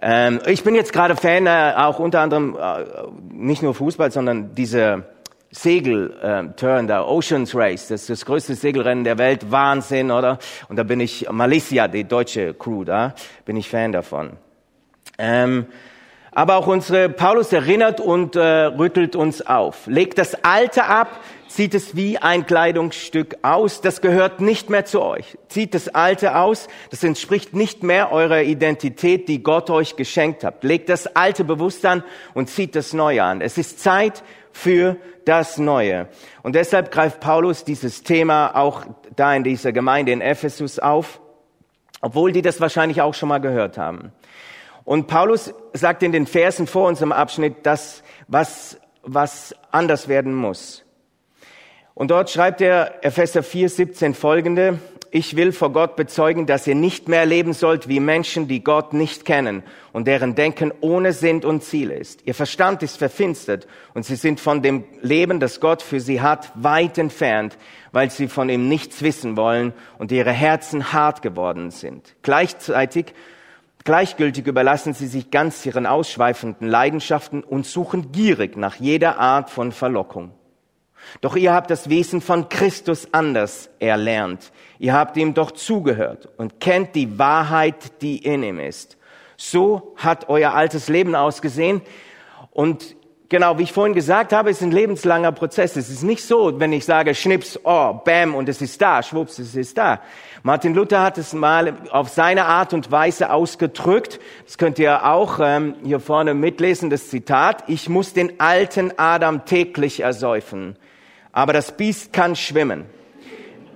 Ähm, 0.00 0.40
ich 0.46 0.64
bin 0.64 0.74
jetzt 0.74 0.92
gerade 0.92 1.16
Fan, 1.16 1.46
äh, 1.46 1.74
auch 1.76 1.98
unter 1.98 2.20
anderem 2.20 2.56
äh, 2.56 2.84
nicht 3.32 3.62
nur 3.62 3.74
Fußball, 3.74 4.10
sondern 4.10 4.54
diese 4.54 5.04
Segelturn, 5.50 6.84
äh, 6.84 6.88
der 6.88 7.08
Oceans 7.08 7.54
Race, 7.54 7.88
das 7.88 8.02
ist 8.02 8.10
das 8.10 8.26
größte 8.26 8.54
Segelrennen 8.54 9.04
der 9.04 9.18
Welt, 9.18 9.50
Wahnsinn, 9.50 10.10
oder? 10.10 10.38
Und 10.68 10.76
da 10.76 10.82
bin 10.82 11.00
ich, 11.00 11.28
Malaysia, 11.30 11.88
die 11.88 12.04
deutsche 12.04 12.54
Crew, 12.54 12.84
da 12.84 13.14
bin 13.44 13.56
ich 13.56 13.68
Fan 13.68 13.92
davon. 13.92 14.32
Ähm, 15.18 15.66
aber 16.38 16.54
auch 16.54 16.68
unsere 16.68 17.08
Paulus 17.08 17.52
erinnert 17.52 18.00
und 18.00 18.36
äh, 18.36 18.40
rüttelt 18.40 19.16
uns 19.16 19.44
auf. 19.44 19.88
Legt 19.88 20.18
das 20.18 20.44
Alte 20.44 20.84
ab, 20.84 21.18
zieht 21.48 21.74
es 21.74 21.96
wie 21.96 22.18
ein 22.18 22.46
Kleidungsstück 22.46 23.38
aus. 23.42 23.80
Das 23.80 24.00
gehört 24.00 24.40
nicht 24.40 24.70
mehr 24.70 24.84
zu 24.84 25.02
euch. 25.02 25.36
Zieht 25.48 25.74
das 25.74 25.88
Alte 25.88 26.36
aus. 26.36 26.68
Das 26.90 27.02
entspricht 27.02 27.54
nicht 27.54 27.82
mehr 27.82 28.12
eurer 28.12 28.42
Identität, 28.42 29.26
die 29.26 29.42
Gott 29.42 29.68
euch 29.68 29.96
geschenkt 29.96 30.44
hat. 30.44 30.62
Legt 30.62 30.88
das 30.90 31.08
Alte 31.16 31.42
bewusst 31.42 31.84
an 31.84 32.04
und 32.34 32.48
zieht 32.48 32.76
das 32.76 32.92
Neue 32.92 33.24
an. 33.24 33.40
Es 33.40 33.58
ist 33.58 33.80
Zeit 33.80 34.22
für 34.52 34.96
das 35.24 35.58
Neue. 35.58 36.06
Und 36.44 36.54
deshalb 36.54 36.92
greift 36.92 37.18
Paulus 37.18 37.64
dieses 37.64 38.04
Thema 38.04 38.54
auch 38.54 38.84
da 39.16 39.34
in 39.34 39.42
dieser 39.42 39.72
Gemeinde 39.72 40.12
in 40.12 40.20
Ephesus 40.20 40.78
auf, 40.78 41.20
obwohl 42.00 42.30
die 42.30 42.42
das 42.42 42.60
wahrscheinlich 42.60 43.02
auch 43.02 43.14
schon 43.14 43.28
mal 43.28 43.40
gehört 43.40 43.76
haben. 43.76 44.12
Und 44.88 45.06
Paulus 45.06 45.52
sagt 45.74 46.02
in 46.02 46.12
den 46.12 46.26
Versen 46.26 46.66
vor 46.66 46.88
unserem 46.88 47.12
Abschnitt 47.12 47.56
das, 47.64 48.02
was, 48.26 48.80
was 49.02 49.54
anders 49.70 50.08
werden 50.08 50.34
muss. 50.34 50.82
Und 51.92 52.10
dort 52.10 52.30
schreibt 52.30 52.62
er 52.62 53.04
Epheser 53.04 53.42
4, 53.42 53.68
17 53.68 54.14
folgende, 54.14 54.78
ich 55.10 55.36
will 55.36 55.52
vor 55.52 55.72
Gott 55.74 55.94
bezeugen, 55.94 56.46
dass 56.46 56.66
ihr 56.66 56.74
nicht 56.74 57.06
mehr 57.06 57.26
leben 57.26 57.52
sollt 57.52 57.86
wie 57.90 58.00
Menschen, 58.00 58.48
die 58.48 58.64
Gott 58.64 58.94
nicht 58.94 59.26
kennen 59.26 59.62
und 59.92 60.06
deren 60.06 60.34
Denken 60.34 60.72
ohne 60.80 61.12
Sinn 61.12 61.44
und 61.44 61.62
Ziel 61.64 61.90
ist. 61.90 62.22
Ihr 62.24 62.34
Verstand 62.34 62.82
ist 62.82 62.96
verfinstert 62.96 63.66
und 63.92 64.06
sie 64.06 64.16
sind 64.16 64.40
von 64.40 64.62
dem 64.62 64.84
Leben, 65.02 65.38
das 65.38 65.60
Gott 65.60 65.82
für 65.82 66.00
sie 66.00 66.22
hat, 66.22 66.50
weit 66.54 66.96
entfernt, 66.96 67.58
weil 67.92 68.10
sie 68.10 68.28
von 68.28 68.48
ihm 68.48 68.70
nichts 68.70 69.02
wissen 69.02 69.36
wollen 69.36 69.74
und 69.98 70.12
ihre 70.12 70.32
Herzen 70.32 70.94
hart 70.94 71.20
geworden 71.20 71.72
sind. 71.72 72.14
Gleichzeitig 72.22 73.12
Gleichgültig 73.88 74.46
überlassen 74.46 74.92
sie 74.92 75.06
sich 75.06 75.30
ganz 75.30 75.64
ihren 75.64 75.86
ausschweifenden 75.86 76.68
Leidenschaften 76.68 77.42
und 77.42 77.64
suchen 77.64 78.12
gierig 78.12 78.54
nach 78.54 78.74
jeder 78.74 79.18
Art 79.18 79.48
von 79.48 79.72
Verlockung. 79.72 80.32
Doch 81.22 81.36
ihr 81.36 81.54
habt 81.54 81.70
das 81.70 81.88
Wesen 81.88 82.20
von 82.20 82.50
Christus 82.50 83.08
anders 83.14 83.70
erlernt. 83.78 84.52
Ihr 84.78 84.92
habt 84.92 85.16
ihm 85.16 85.32
doch 85.32 85.52
zugehört 85.52 86.28
und 86.36 86.60
kennt 86.60 86.96
die 86.96 87.18
Wahrheit, 87.18 88.02
die 88.02 88.18
in 88.18 88.42
ihm 88.42 88.60
ist. 88.60 88.98
So 89.38 89.94
hat 89.96 90.28
euer 90.28 90.52
altes 90.52 90.90
Leben 90.90 91.14
ausgesehen. 91.14 91.80
Und 92.50 92.94
genau, 93.28 93.58
wie 93.58 93.64
ich 93.64 93.72
vorhin 93.72 93.94
gesagt 93.94 94.32
habe, 94.32 94.50
ist 94.50 94.62
ein 94.62 94.70
lebenslanger 94.70 95.32
Prozess. 95.32 95.76
Es 95.76 95.88
ist 95.88 96.02
nicht 96.02 96.24
so, 96.24 96.58
wenn 96.60 96.72
ich 96.72 96.84
sage 96.84 97.14
Schnips, 97.14 97.58
oh, 97.64 97.94
bam, 97.94 98.34
und 98.34 98.48
es 98.48 98.60
ist 98.60 98.80
da, 98.80 99.02
schwupps, 99.02 99.38
es 99.38 99.54
ist 99.54 99.76
da. 99.78 100.00
Martin 100.42 100.74
Luther 100.74 101.02
hat 101.02 101.18
es 101.18 101.32
mal 101.32 101.74
auf 101.90 102.08
seine 102.08 102.44
Art 102.44 102.72
und 102.72 102.90
Weise 102.90 103.30
ausgedrückt. 103.30 104.20
Das 104.44 104.58
könnt 104.58 104.78
ihr 104.78 105.04
auch 105.06 105.40
ähm, 105.42 105.74
hier 105.84 106.00
vorne 106.00 106.34
mitlesen, 106.34 106.90
das 106.90 107.08
Zitat. 107.08 107.64
Ich 107.66 107.88
muss 107.88 108.12
den 108.12 108.40
alten 108.40 108.92
Adam 108.96 109.44
täglich 109.44 110.00
ersäufen 110.00 110.76
aber 111.38 111.52
das 111.52 111.76
Biest 111.76 112.12
kann 112.12 112.34
schwimmen. 112.34 112.86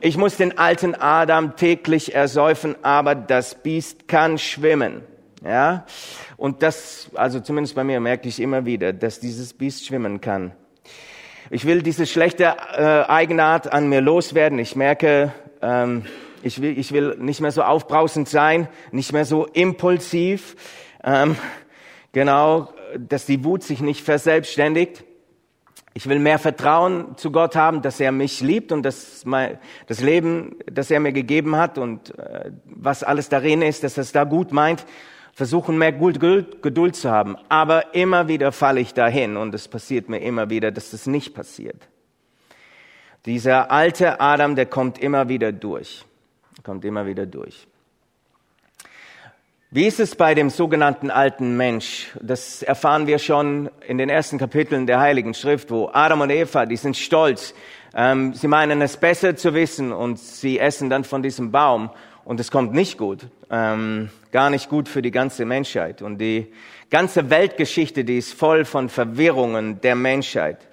Ich 0.00 0.16
muss 0.16 0.36
den 0.36 0.58
alten 0.58 0.96
Adam 0.96 1.54
täglich 1.54 2.12
ersäufen, 2.12 2.74
aber 2.82 3.14
das 3.14 3.62
Biest 3.62 4.08
kann 4.08 4.36
schwimmen. 4.38 5.02
Ja? 5.44 5.86
Und 6.42 6.64
das, 6.64 7.08
also 7.14 7.38
zumindest 7.38 7.76
bei 7.76 7.84
mir 7.84 8.00
merke 8.00 8.26
ich 8.26 8.40
immer 8.40 8.66
wieder, 8.66 8.92
dass 8.92 9.20
dieses 9.20 9.54
Biest 9.54 9.86
schwimmen 9.86 10.20
kann. 10.20 10.50
Ich 11.50 11.66
will 11.66 11.82
diese 11.82 12.04
schlechte 12.04 12.42
äh, 12.42 12.82
Eigenart 13.08 13.72
an 13.72 13.88
mir 13.88 14.00
loswerden. 14.00 14.58
Ich 14.58 14.74
merke, 14.74 15.32
ähm, 15.62 16.04
ich, 16.42 16.60
will, 16.60 16.76
ich 16.76 16.90
will 16.90 17.16
nicht 17.20 17.40
mehr 17.40 17.52
so 17.52 17.62
aufbrausend 17.62 18.28
sein, 18.28 18.66
nicht 18.90 19.12
mehr 19.12 19.24
so 19.24 19.46
impulsiv. 19.46 20.56
Ähm, 21.04 21.36
genau, 22.10 22.74
dass 22.98 23.24
die 23.24 23.44
Wut 23.44 23.62
sich 23.62 23.80
nicht 23.80 24.02
verselbstständigt. 24.02 25.04
Ich 25.94 26.08
will 26.08 26.18
mehr 26.18 26.40
Vertrauen 26.40 27.16
zu 27.18 27.30
Gott 27.30 27.54
haben, 27.54 27.82
dass 27.82 28.00
er 28.00 28.10
mich 28.10 28.40
liebt 28.40 28.72
und 28.72 28.82
dass 28.82 29.24
mein, 29.24 29.60
das 29.86 30.00
Leben, 30.00 30.56
das 30.66 30.90
er 30.90 30.98
mir 30.98 31.12
gegeben 31.12 31.54
hat 31.54 31.78
und 31.78 32.18
äh, 32.18 32.50
was 32.64 33.04
alles 33.04 33.28
darin 33.28 33.62
ist, 33.62 33.84
dass 33.84 33.96
er 33.96 34.02
es 34.02 34.10
da 34.10 34.24
gut 34.24 34.50
meint. 34.50 34.84
Versuchen 35.34 35.78
mehr 35.78 35.92
Geduld, 35.92 36.96
zu 36.96 37.10
haben. 37.10 37.36
Aber 37.48 37.94
immer 37.94 38.28
wieder 38.28 38.52
falle 38.52 38.80
ich 38.80 38.92
dahin 38.92 39.36
und 39.36 39.54
es 39.54 39.66
passiert 39.66 40.08
mir 40.08 40.18
immer 40.18 40.50
wieder, 40.50 40.70
dass 40.70 40.90
das 40.90 41.06
nicht 41.06 41.34
passiert. 41.34 41.88
Dieser 43.24 43.70
alte 43.70 44.20
Adam, 44.20 44.56
der 44.56 44.66
kommt 44.66 44.98
immer 44.98 45.28
wieder 45.28 45.52
durch. 45.52 46.04
Kommt 46.62 46.84
immer 46.84 47.06
wieder 47.06 47.24
durch. 47.24 47.66
Wie 49.70 49.86
ist 49.86 50.00
es 50.00 50.16
bei 50.16 50.34
dem 50.34 50.50
sogenannten 50.50 51.10
alten 51.10 51.56
Mensch? 51.56 52.10
Das 52.20 52.62
erfahren 52.62 53.06
wir 53.06 53.18
schon 53.18 53.70
in 53.86 53.96
den 53.96 54.10
ersten 54.10 54.36
Kapiteln 54.36 54.86
der 54.86 55.00
Heiligen 55.00 55.32
Schrift, 55.32 55.70
wo 55.70 55.88
Adam 55.90 56.20
und 56.20 56.28
Eva, 56.28 56.66
die 56.66 56.76
sind 56.76 56.94
stolz. 56.94 57.54
Ähm, 57.94 58.34
sie 58.34 58.48
meinen 58.48 58.82
es 58.82 58.98
besser 58.98 59.34
zu 59.34 59.54
wissen 59.54 59.90
und 59.92 60.18
sie 60.18 60.58
essen 60.58 60.90
dann 60.90 61.04
von 61.04 61.22
diesem 61.22 61.52
Baum 61.52 61.88
und 62.24 62.40
es 62.40 62.50
kommt 62.50 62.72
nicht 62.72 62.98
gut. 62.98 63.26
Ähm, 63.50 64.10
gar 64.30 64.50
nicht 64.50 64.68
gut 64.68 64.88
für 64.88 65.02
die 65.02 65.10
ganze 65.10 65.44
Menschheit. 65.44 66.02
Und 66.02 66.18
die 66.18 66.52
ganze 66.90 67.30
Weltgeschichte, 67.30 68.04
die 68.04 68.18
ist 68.18 68.32
voll 68.32 68.64
von 68.64 68.88
Verwirrungen 68.88 69.80
der 69.80 69.94
Menschheit. 69.94 70.68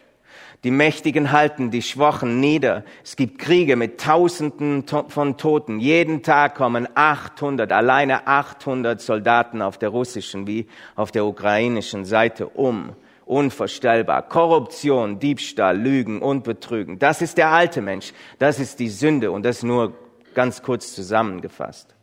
Die 0.65 0.71
Mächtigen 0.71 1.31
halten 1.31 1.71
die 1.71 1.81
Schwachen 1.81 2.41
nieder. 2.41 2.83
Es 3.01 3.15
gibt 3.15 3.39
Kriege 3.39 3.77
mit 3.77 4.01
Tausenden 4.01 4.83
von 4.85 5.37
Toten. 5.37 5.79
Jeden 5.79 6.21
Tag 6.21 6.55
kommen 6.55 6.87
800, 6.95 7.71
alleine 7.71 8.27
800 8.27 8.99
Soldaten 8.99 9.61
auf 9.61 9.77
der 9.77 9.89
russischen 9.89 10.47
wie 10.47 10.67
auf 10.97 11.11
der 11.11 11.25
ukrainischen 11.25 12.03
Seite 12.03 12.47
um. 12.47 12.93
Unvorstellbar. 13.25 14.23
Korruption, 14.23 15.19
Diebstahl, 15.19 15.77
Lügen 15.77 16.21
und 16.21 16.43
Betrügen. 16.43 16.99
Das 16.99 17.21
ist 17.21 17.37
der 17.37 17.51
alte 17.51 17.81
Mensch. 17.81 18.11
Das 18.37 18.59
ist 18.59 18.79
die 18.79 18.89
Sünde 18.89 19.31
und 19.31 19.45
das 19.45 19.63
nur 19.63 19.93
ganz 20.33 20.61
kurz 20.61 20.93
zusammengefasst. 20.93 21.95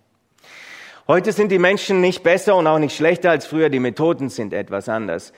Heute 1.09 1.33
sind 1.33 1.52
die 1.52 1.59
Menschen 1.59 2.00
nicht 2.00 2.23
besser 2.23 2.56
und 2.56 2.66
auch 2.66 2.78
nicht 2.78 2.97
schlechter 2.97 3.30
als 3.30 3.47
früher. 3.47 3.68
Die 3.68 3.78
Methoden 3.78 4.28
sind 4.28 4.52
etwas 4.52 4.88
anders. 4.88 5.33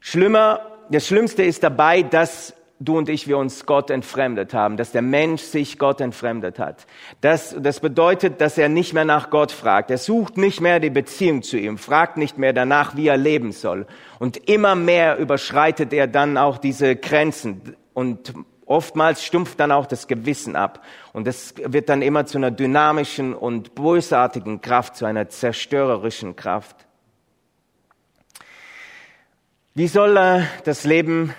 Schlimmer 0.00 0.72
das 0.90 1.06
Schlimmste 1.06 1.42
ist 1.42 1.62
dabei, 1.62 2.02
dass 2.02 2.54
du 2.78 2.98
und 2.98 3.08
ich, 3.08 3.28
wir 3.28 3.38
uns 3.38 3.64
Gott 3.64 3.90
entfremdet 3.90 4.54
haben, 4.54 4.76
dass 4.76 4.92
der 4.92 5.02
Mensch 5.02 5.42
sich 5.42 5.78
Gott 5.78 6.00
entfremdet 6.00 6.58
hat. 6.58 6.86
Das, 7.20 7.54
das 7.58 7.80
bedeutet, 7.80 8.40
dass 8.40 8.58
er 8.58 8.68
nicht 8.68 8.92
mehr 8.92 9.04
nach 9.04 9.30
Gott 9.30 9.52
fragt. 9.52 9.90
Er 9.90 9.98
sucht 9.98 10.36
nicht 10.36 10.60
mehr 10.60 10.80
die 10.80 10.90
Beziehung 10.90 11.42
zu 11.42 11.56
ihm, 11.56 11.78
fragt 11.78 12.16
nicht 12.16 12.38
mehr 12.38 12.52
danach, 12.52 12.96
wie 12.96 13.06
er 13.06 13.16
leben 13.16 13.52
soll. 13.52 13.86
Und 14.18 14.48
immer 14.48 14.74
mehr 14.74 15.18
überschreitet 15.18 15.92
er 15.92 16.08
dann 16.08 16.36
auch 16.36 16.58
diese 16.58 16.96
Grenzen 16.96 17.76
und 17.94 18.34
oftmals 18.66 19.24
stumpft 19.24 19.60
dann 19.60 19.72
auch 19.72 19.86
das 19.86 20.06
Gewissen 20.06 20.56
ab. 20.56 20.84
Und 21.12 21.26
das 21.26 21.54
wird 21.56 21.88
dann 21.88 22.02
immer 22.02 22.26
zu 22.26 22.38
einer 22.38 22.50
dynamischen 22.50 23.34
und 23.34 23.74
bösartigen 23.74 24.60
Kraft, 24.60 24.96
zu 24.96 25.04
einer 25.04 25.28
zerstörerischen 25.28 26.36
Kraft. 26.36 26.76
Wie 29.74 29.88
soll 29.88 30.16
äh, 30.18 30.42
das 30.64 30.84
Leben 30.84 31.34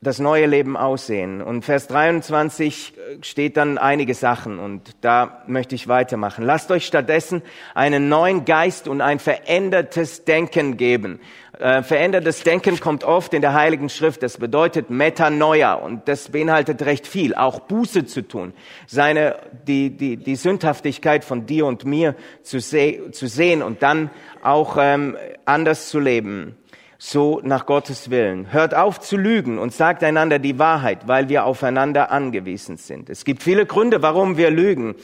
das 0.00 0.20
neue 0.20 0.46
Leben 0.46 0.76
aussehen? 0.76 1.42
Und 1.42 1.64
Vers 1.64 1.88
23 1.88 2.94
steht 3.22 3.56
dann 3.56 3.76
einige 3.76 4.14
Sachen 4.14 4.60
und 4.60 4.94
da 5.00 5.42
möchte 5.48 5.74
ich 5.74 5.88
weitermachen. 5.88 6.44
Lasst 6.44 6.70
euch 6.70 6.86
stattdessen 6.86 7.42
einen 7.74 8.08
neuen 8.08 8.44
Geist 8.44 8.86
und 8.86 9.00
ein 9.00 9.18
verändertes 9.18 10.24
Denken 10.24 10.76
geben. 10.76 11.18
Äh, 11.58 11.82
verändertes 11.82 12.42
Denken 12.42 12.78
kommt 12.80 13.02
oft 13.02 13.32
in 13.32 13.40
der 13.40 13.54
Heiligen 13.54 13.88
Schrift. 13.88 14.22
Das 14.22 14.36
bedeutet 14.36 14.90
Metanoia 14.90 15.72
und 15.72 16.06
das 16.06 16.28
beinhaltet 16.28 16.82
recht 16.82 17.06
viel, 17.06 17.34
auch 17.34 17.60
Buße 17.60 18.04
zu 18.04 18.28
tun, 18.28 18.52
seine 18.86 19.36
die 19.66 19.88
die 19.88 20.18
die 20.18 20.36
Sündhaftigkeit 20.36 21.24
von 21.24 21.46
dir 21.46 21.64
und 21.64 21.86
mir 21.86 22.14
zu, 22.42 22.60
se 22.60 23.10
zu 23.10 23.26
sehen 23.26 23.62
und 23.62 23.82
dann 23.82 24.10
auch 24.42 24.76
ähm, 24.78 25.16
anders 25.46 25.88
zu 25.88 25.98
leben 25.98 26.56
so 26.98 27.40
nach 27.42 27.66
Gottes 27.66 28.10
Willen. 28.10 28.52
Hört 28.52 28.74
auf 28.74 29.00
zu 29.00 29.16
lügen 29.16 29.58
und 29.58 29.72
sagt 29.72 30.02
einander 30.02 30.38
die 30.38 30.58
Wahrheit, 30.58 31.06
weil 31.08 31.28
wir 31.28 31.44
aufeinander 31.44 32.10
angewiesen 32.10 32.76
sind. 32.76 33.10
Es 33.10 33.24
gibt 33.24 33.42
viele 33.42 33.66
Gründe, 33.66 34.02
warum 34.02 34.36
wir 34.36 34.50
lügen. 34.50 34.94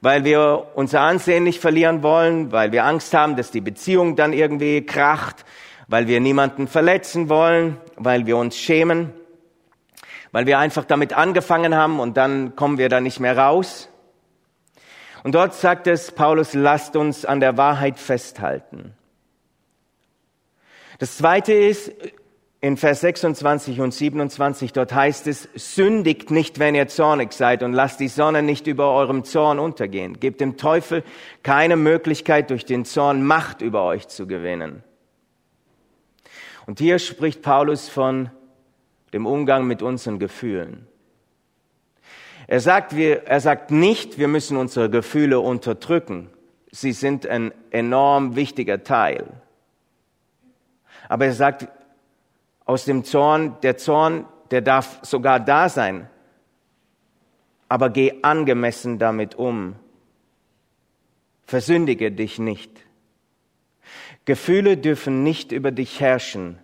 Weil 0.00 0.22
wir 0.24 0.68
unser 0.76 1.00
Ansehen 1.00 1.42
nicht 1.42 1.60
verlieren 1.60 2.04
wollen, 2.04 2.52
weil 2.52 2.70
wir 2.70 2.84
Angst 2.84 3.12
haben, 3.14 3.34
dass 3.34 3.50
die 3.50 3.60
Beziehung 3.60 4.14
dann 4.14 4.32
irgendwie 4.32 4.86
kracht, 4.86 5.44
weil 5.88 6.06
wir 6.06 6.20
niemanden 6.20 6.68
verletzen 6.68 7.28
wollen, 7.28 7.78
weil 7.96 8.26
wir 8.26 8.36
uns 8.36 8.56
schämen, 8.56 9.12
weil 10.30 10.46
wir 10.46 10.58
einfach 10.58 10.84
damit 10.84 11.14
angefangen 11.14 11.74
haben 11.74 11.98
und 11.98 12.16
dann 12.16 12.54
kommen 12.54 12.78
wir 12.78 12.90
da 12.90 13.00
nicht 13.00 13.18
mehr 13.18 13.36
raus. 13.36 13.88
Und 15.24 15.34
dort 15.34 15.54
sagt 15.54 15.86
es 15.86 16.12
Paulus, 16.12 16.54
lasst 16.54 16.94
uns 16.94 17.24
an 17.24 17.40
der 17.40 17.56
Wahrheit 17.56 17.98
festhalten. 17.98 18.94
Das 20.98 21.16
zweite 21.16 21.52
ist, 21.52 21.92
in 22.60 22.76
Vers 22.76 23.02
26 23.02 23.80
und 23.80 23.94
27, 23.94 24.72
dort 24.72 24.92
heißt 24.92 25.28
es, 25.28 25.48
sündigt 25.54 26.32
nicht, 26.32 26.58
wenn 26.58 26.74
ihr 26.74 26.88
zornig 26.88 27.32
seid 27.32 27.62
und 27.62 27.72
lasst 27.72 28.00
die 28.00 28.08
Sonne 28.08 28.42
nicht 28.42 28.66
über 28.66 28.92
eurem 28.92 29.22
Zorn 29.22 29.60
untergehen. 29.60 30.18
Gebt 30.18 30.40
dem 30.40 30.56
Teufel 30.56 31.04
keine 31.44 31.76
Möglichkeit, 31.76 32.50
durch 32.50 32.64
den 32.64 32.84
Zorn 32.84 33.22
Macht 33.22 33.62
über 33.62 33.84
euch 33.84 34.08
zu 34.08 34.26
gewinnen. 34.26 34.82
Und 36.68 36.80
hier 36.80 36.98
spricht 36.98 37.40
Paulus 37.40 37.88
von 37.88 38.28
dem 39.14 39.24
Umgang 39.24 39.66
mit 39.66 39.80
unseren 39.80 40.18
Gefühlen. 40.18 40.86
Er 42.46 42.60
sagt, 42.60 42.94
wir, 42.94 43.26
er 43.26 43.40
sagt 43.40 43.70
nicht, 43.70 44.18
wir 44.18 44.28
müssen 44.28 44.58
unsere 44.58 44.90
Gefühle 44.90 45.40
unterdrücken. 45.40 46.28
Sie 46.70 46.92
sind 46.92 47.26
ein 47.26 47.54
enorm 47.70 48.36
wichtiger 48.36 48.84
Teil. 48.84 49.24
Aber 51.08 51.24
er 51.24 51.32
sagt, 51.32 51.68
aus 52.66 52.84
dem 52.84 53.02
Zorn, 53.02 53.56
der 53.62 53.78
Zorn, 53.78 54.26
der 54.50 54.60
darf 54.60 54.98
sogar 55.00 55.40
da 55.40 55.70
sein. 55.70 56.10
Aber 57.70 57.88
geh 57.88 58.18
angemessen 58.20 58.98
damit 58.98 59.36
um. 59.36 59.74
Versündige 61.46 62.12
dich 62.12 62.38
nicht. 62.38 62.87
Gefühle 64.28 64.76
dürfen 64.76 65.22
nicht 65.22 65.52
über 65.52 65.70
dich 65.70 66.02
herrschen. 66.02 66.58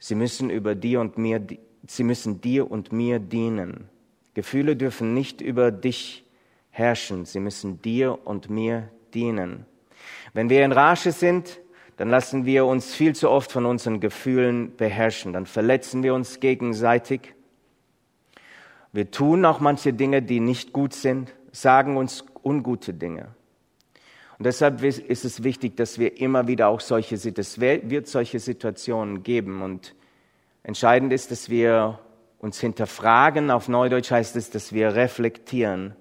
Sie 0.00 0.16
müssen 0.16 0.50
über 0.50 0.74
dir 0.74 1.00
und 1.00 1.16
mir, 1.16 1.40
sie 1.86 2.02
müssen 2.02 2.40
dir 2.40 2.68
und 2.68 2.90
mir 2.90 3.20
dienen. 3.20 3.88
Gefühle 4.34 4.74
dürfen 4.74 5.14
nicht 5.14 5.40
über 5.40 5.70
dich 5.70 6.24
herrschen. 6.70 7.24
Sie 7.24 7.38
müssen 7.38 7.80
dir 7.82 8.18
und 8.26 8.50
mir 8.50 8.88
dienen. 9.14 9.64
Wenn 10.34 10.50
wir 10.50 10.64
in 10.64 10.72
Rage 10.72 11.12
sind, 11.12 11.60
dann 11.98 12.10
lassen 12.10 12.46
wir 12.46 12.66
uns 12.66 12.92
viel 12.92 13.14
zu 13.14 13.30
oft 13.30 13.52
von 13.52 13.64
unseren 13.64 14.00
Gefühlen 14.00 14.74
beherrschen. 14.76 15.32
Dann 15.32 15.46
verletzen 15.46 16.02
wir 16.02 16.14
uns 16.14 16.40
gegenseitig. 16.40 17.32
Wir 18.90 19.08
tun 19.08 19.44
auch 19.44 19.60
manche 19.60 19.92
Dinge, 19.92 20.20
die 20.20 20.40
nicht 20.40 20.72
gut 20.72 20.94
sind, 20.94 21.32
sagen 21.52 21.96
uns 21.96 22.24
ungute 22.42 22.92
Dinge. 22.92 23.36
Und 24.38 24.46
deshalb 24.46 24.82
ist 24.82 25.24
es 25.24 25.42
wichtig, 25.42 25.76
dass 25.76 25.98
wir 25.98 26.20
immer 26.20 26.48
wieder 26.48 26.68
auch 26.68 26.80
solche, 26.80 27.14
es 27.14 27.60
wird 27.60 28.08
solche 28.08 28.40
Situationen 28.40 29.22
geben. 29.22 29.62
Und 29.62 29.94
entscheidend 30.62 31.12
ist, 31.12 31.30
dass 31.30 31.48
wir 31.48 31.98
uns 32.38 32.60
hinterfragen. 32.60 33.50
Auf 33.50 33.68
Neudeutsch 33.68 34.10
heißt 34.10 34.36
es, 34.36 34.50
dass 34.50 34.72
wir 34.72 34.94
reflektieren. 34.94 35.94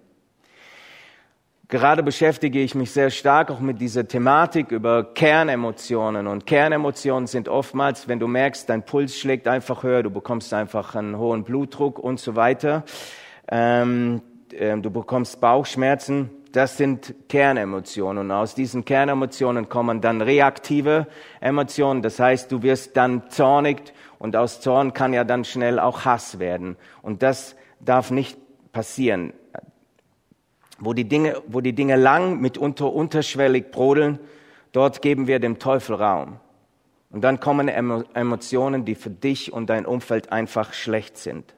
Gerade 1.71 2.03
beschäftige 2.03 2.59
ich 2.59 2.75
mich 2.75 2.91
sehr 2.91 3.11
stark 3.11 3.49
auch 3.49 3.61
mit 3.61 3.79
dieser 3.79 4.05
Thematik 4.05 4.71
über 4.71 5.13
Kernemotionen. 5.13 6.27
Und 6.27 6.45
Kernemotionen 6.45 7.27
sind 7.27 7.47
oftmals, 7.47 8.09
wenn 8.09 8.19
du 8.19 8.27
merkst, 8.27 8.67
dein 8.69 8.83
Puls 8.83 9.17
schlägt 9.17 9.47
einfach 9.47 9.83
höher, 9.83 10.03
du 10.03 10.09
bekommst 10.09 10.53
einfach 10.53 10.95
einen 10.95 11.17
hohen 11.17 11.45
Blutdruck 11.45 11.97
und 11.97 12.19
so 12.19 12.35
weiter. 12.35 12.83
Ähm, 13.49 14.21
äh, 14.51 14.77
du 14.77 14.91
bekommst 14.91 15.39
Bauchschmerzen. 15.39 16.29
Das 16.51 16.77
sind 16.77 17.15
Kernemotionen. 17.29 18.25
Und 18.25 18.31
aus 18.31 18.55
diesen 18.55 18.85
Kernemotionen 18.85 19.69
kommen 19.69 20.01
dann 20.01 20.21
reaktive 20.21 21.07
Emotionen. 21.39 22.01
Das 22.01 22.19
heißt, 22.19 22.51
du 22.51 22.61
wirst 22.63 22.97
dann 22.97 23.29
zornig 23.29 23.93
und 24.19 24.35
aus 24.35 24.61
Zorn 24.61 24.93
kann 24.93 25.13
ja 25.13 25.23
dann 25.23 25.45
schnell 25.45 25.79
auch 25.79 26.05
Hass 26.05 26.39
werden. 26.39 26.77
Und 27.01 27.23
das 27.23 27.55
darf 27.79 28.11
nicht 28.11 28.37
passieren 28.71 29.33
wo 30.81 30.93
die 30.93 31.07
Dinge, 31.07 31.41
wo 31.47 31.61
die 31.61 31.73
Dinge 31.73 31.95
lang 31.95 32.41
mitunter 32.41 32.91
unterschwellig 32.91 33.71
brodeln, 33.71 34.19
dort 34.71 35.01
geben 35.01 35.27
wir 35.27 35.39
dem 35.39 35.59
Teufel 35.59 35.95
Raum. 35.95 36.39
Und 37.11 37.23
dann 37.23 37.39
kommen 37.39 37.67
Emotionen, 37.67 38.83
die 38.83 38.95
für 38.95 39.09
dich 39.09 39.53
und 39.53 39.69
dein 39.69 39.85
Umfeld 39.85 40.31
einfach 40.31 40.73
schlecht 40.73 41.17
sind. 41.17 41.53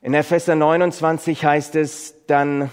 In 0.00 0.14
Epheser 0.14 0.54
29 0.54 1.44
heißt 1.44 1.74
es 1.74 2.14
dann 2.26 2.70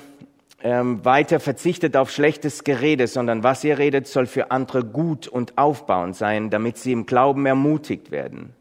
ähm, 0.61 1.03
weiter, 1.03 1.39
verzichtet 1.39 1.97
auf 1.97 2.11
schlechtes 2.11 2.63
Gerede, 2.63 3.07
sondern 3.07 3.43
was 3.43 3.63
ihr 3.63 3.79
redet, 3.79 4.07
soll 4.07 4.27
für 4.27 4.51
andere 4.51 4.83
gut 4.83 5.27
und 5.27 5.57
aufbauend 5.57 6.15
sein, 6.15 6.51
damit 6.51 6.77
sie 6.77 6.91
im 6.91 7.07
Glauben 7.07 7.47
ermutigt 7.47 8.11
werden. 8.11 8.53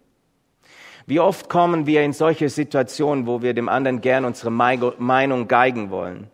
Wie 1.07 1.21
oft 1.21 1.51
kommen 1.51 1.87
wir 1.87 2.03
in 2.03 2.15
solche 2.15 2.49
Situationen, 2.49 3.27
wo 3.27 3.43
wir 3.43 3.53
dem 3.53 3.69
anderen 3.69 4.01
gern 4.01 4.25
unsere 4.25 4.51
Meinung 4.51 5.47
geigen 5.47 5.91
wollen? 5.91 6.29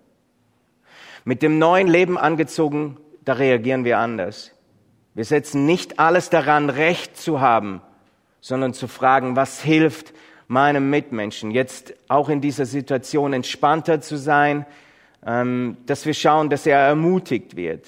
Mit 1.24 1.42
dem 1.42 1.58
neuen 1.58 1.88
Leben 1.88 2.16
angezogen, 2.16 2.96
da 3.24 3.32
reagieren 3.32 3.84
wir 3.84 3.98
anders. 3.98 4.52
Wir 5.14 5.24
setzen 5.24 5.66
nicht 5.66 5.98
alles 5.98 6.30
daran, 6.30 6.70
Recht 6.70 7.16
zu 7.16 7.40
haben, 7.40 7.82
sondern 8.40 8.72
zu 8.72 8.86
fragen, 8.86 9.34
was 9.34 9.60
hilft 9.60 10.14
meinem 10.50 10.90
Mitmenschen, 10.90 11.50
jetzt 11.50 11.94
auch 12.08 12.28
in 12.28 12.40
dieser 12.40 12.66
Situation 12.66 13.32
entspannter 13.32 14.00
zu 14.00 14.16
sein, 14.16 14.66
ähm, 15.24 15.76
dass 15.86 16.06
wir 16.06 16.14
schauen, 16.14 16.50
dass 16.50 16.66
er 16.66 16.78
ermutigt 16.78 17.56
wird. 17.56 17.86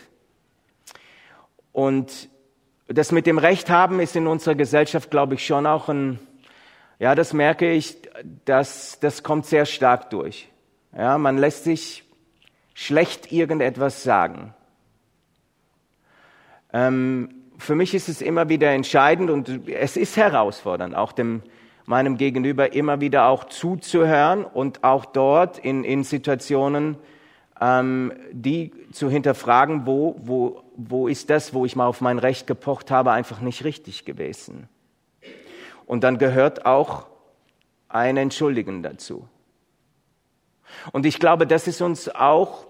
Und 1.72 2.28
das 2.88 3.12
mit 3.12 3.26
dem 3.26 3.38
Recht 3.38 3.70
haben 3.70 4.00
ist 4.00 4.16
in 4.16 4.26
unserer 4.26 4.54
Gesellschaft, 4.54 5.10
glaube 5.10 5.34
ich, 5.34 5.46
schon 5.46 5.66
auch 5.66 5.88
ein 5.88 6.18
ja, 7.02 7.16
das 7.16 7.32
merke 7.32 7.68
ich, 7.72 7.96
das, 8.44 9.00
das 9.00 9.24
kommt 9.24 9.46
sehr 9.46 9.66
stark 9.66 10.10
durch. 10.10 10.48
Ja, 10.96 11.18
man 11.18 11.36
lässt 11.36 11.64
sich 11.64 12.04
schlecht 12.74 13.32
irgendetwas 13.32 14.04
sagen. 14.04 14.54
Ähm, 16.72 17.34
für 17.58 17.74
mich 17.74 17.94
ist 17.94 18.08
es 18.08 18.22
immer 18.22 18.48
wieder 18.48 18.70
entscheidend 18.70 19.30
und 19.30 19.68
es 19.68 19.96
ist 19.96 20.16
herausfordernd, 20.16 20.94
auch 20.94 21.10
dem, 21.10 21.42
meinem 21.84 22.16
Gegenüber 22.16 22.72
immer 22.72 23.00
wieder 23.00 23.26
auch 23.26 23.44
zuzuhören 23.44 24.44
und 24.44 24.84
auch 24.84 25.04
dort 25.04 25.58
in, 25.58 25.84
in 25.84 26.04
Situationen, 26.04 26.96
ähm, 27.60 28.12
die 28.32 28.72
zu 28.92 29.10
hinterfragen, 29.10 29.86
wo, 29.86 30.16
wo, 30.18 30.62
wo 30.76 31.08
ist 31.08 31.30
das, 31.30 31.54
wo 31.54 31.64
ich 31.64 31.76
mal 31.76 31.86
auf 31.86 32.00
mein 32.00 32.18
Recht 32.18 32.46
gepocht 32.46 32.90
habe, 32.90 33.12
einfach 33.12 33.40
nicht 33.40 33.64
richtig 33.64 34.04
gewesen. 34.04 34.68
Und 35.86 36.04
dann 36.04 36.18
gehört 36.18 36.64
auch 36.64 37.06
ein 37.88 38.16
Entschuldigen 38.16 38.82
dazu. 38.82 39.28
Und 40.92 41.04
ich 41.04 41.18
glaube, 41.18 41.46
das 41.46 41.68
ist 41.68 41.82
uns 41.82 42.08
auch, 42.08 42.66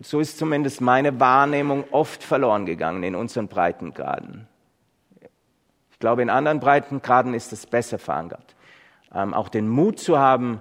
so 0.00 0.20
ist 0.20 0.38
zumindest 0.38 0.80
meine 0.80 1.20
Wahrnehmung, 1.20 1.84
oft 1.92 2.22
verloren 2.22 2.66
gegangen 2.66 3.02
in 3.04 3.14
unseren 3.14 3.48
Breitengraden. 3.48 4.47
Ich 5.98 6.00
glaube, 6.00 6.22
in 6.22 6.30
anderen 6.30 6.60
Breitengraden 6.60 7.34
ist 7.34 7.52
es 7.52 7.66
besser 7.66 7.98
verankert. 7.98 8.54
Ähm, 9.12 9.34
auch 9.34 9.48
den 9.48 9.68
Mut 9.68 9.98
zu 9.98 10.16
haben, 10.16 10.60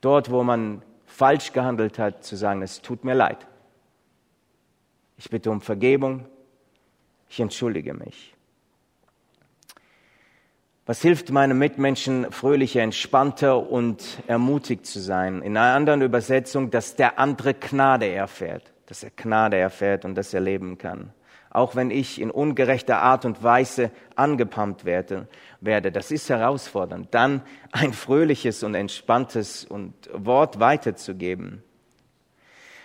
dort, 0.00 0.30
wo 0.30 0.42
man 0.42 0.80
falsch 1.04 1.52
gehandelt 1.52 1.98
hat, 1.98 2.24
zu 2.24 2.36
sagen, 2.36 2.62
es 2.62 2.80
tut 2.80 3.04
mir 3.04 3.12
leid. 3.12 3.46
Ich 5.18 5.28
bitte 5.28 5.50
um 5.50 5.60
Vergebung. 5.60 6.24
Ich 7.28 7.38
entschuldige 7.38 7.92
mich. 7.92 8.34
Was 10.86 11.02
hilft 11.02 11.32
meinem 11.32 11.58
Mitmenschen, 11.58 12.32
fröhlicher, 12.32 12.80
entspannter 12.80 13.70
und 13.70 14.22
ermutigt 14.26 14.86
zu 14.86 15.00
sein? 15.00 15.42
In 15.42 15.54
einer 15.58 15.76
anderen 15.76 16.00
Übersetzung, 16.00 16.70
dass 16.70 16.96
der 16.96 17.18
andere 17.18 17.52
Gnade 17.52 18.08
erfährt, 18.08 18.72
dass 18.86 19.02
er 19.02 19.10
Gnade 19.10 19.58
erfährt 19.58 20.06
und 20.06 20.14
das 20.14 20.32
erleben 20.32 20.78
kann. 20.78 21.12
Auch 21.50 21.76
wenn 21.76 21.90
ich 21.90 22.20
in 22.20 22.30
ungerechter 22.30 23.00
Art 23.02 23.24
und 23.24 23.42
Weise 23.42 23.90
angepumpt 24.16 24.84
werde, 24.84 25.28
werde. 25.60 25.90
Das 25.90 26.10
ist 26.10 26.28
herausfordernd. 26.28 27.08
Dann 27.12 27.42
ein 27.72 27.92
fröhliches 27.92 28.62
und 28.62 28.74
entspanntes 28.74 29.64
und 29.64 29.94
Wort 30.12 30.60
weiterzugeben. 30.60 31.62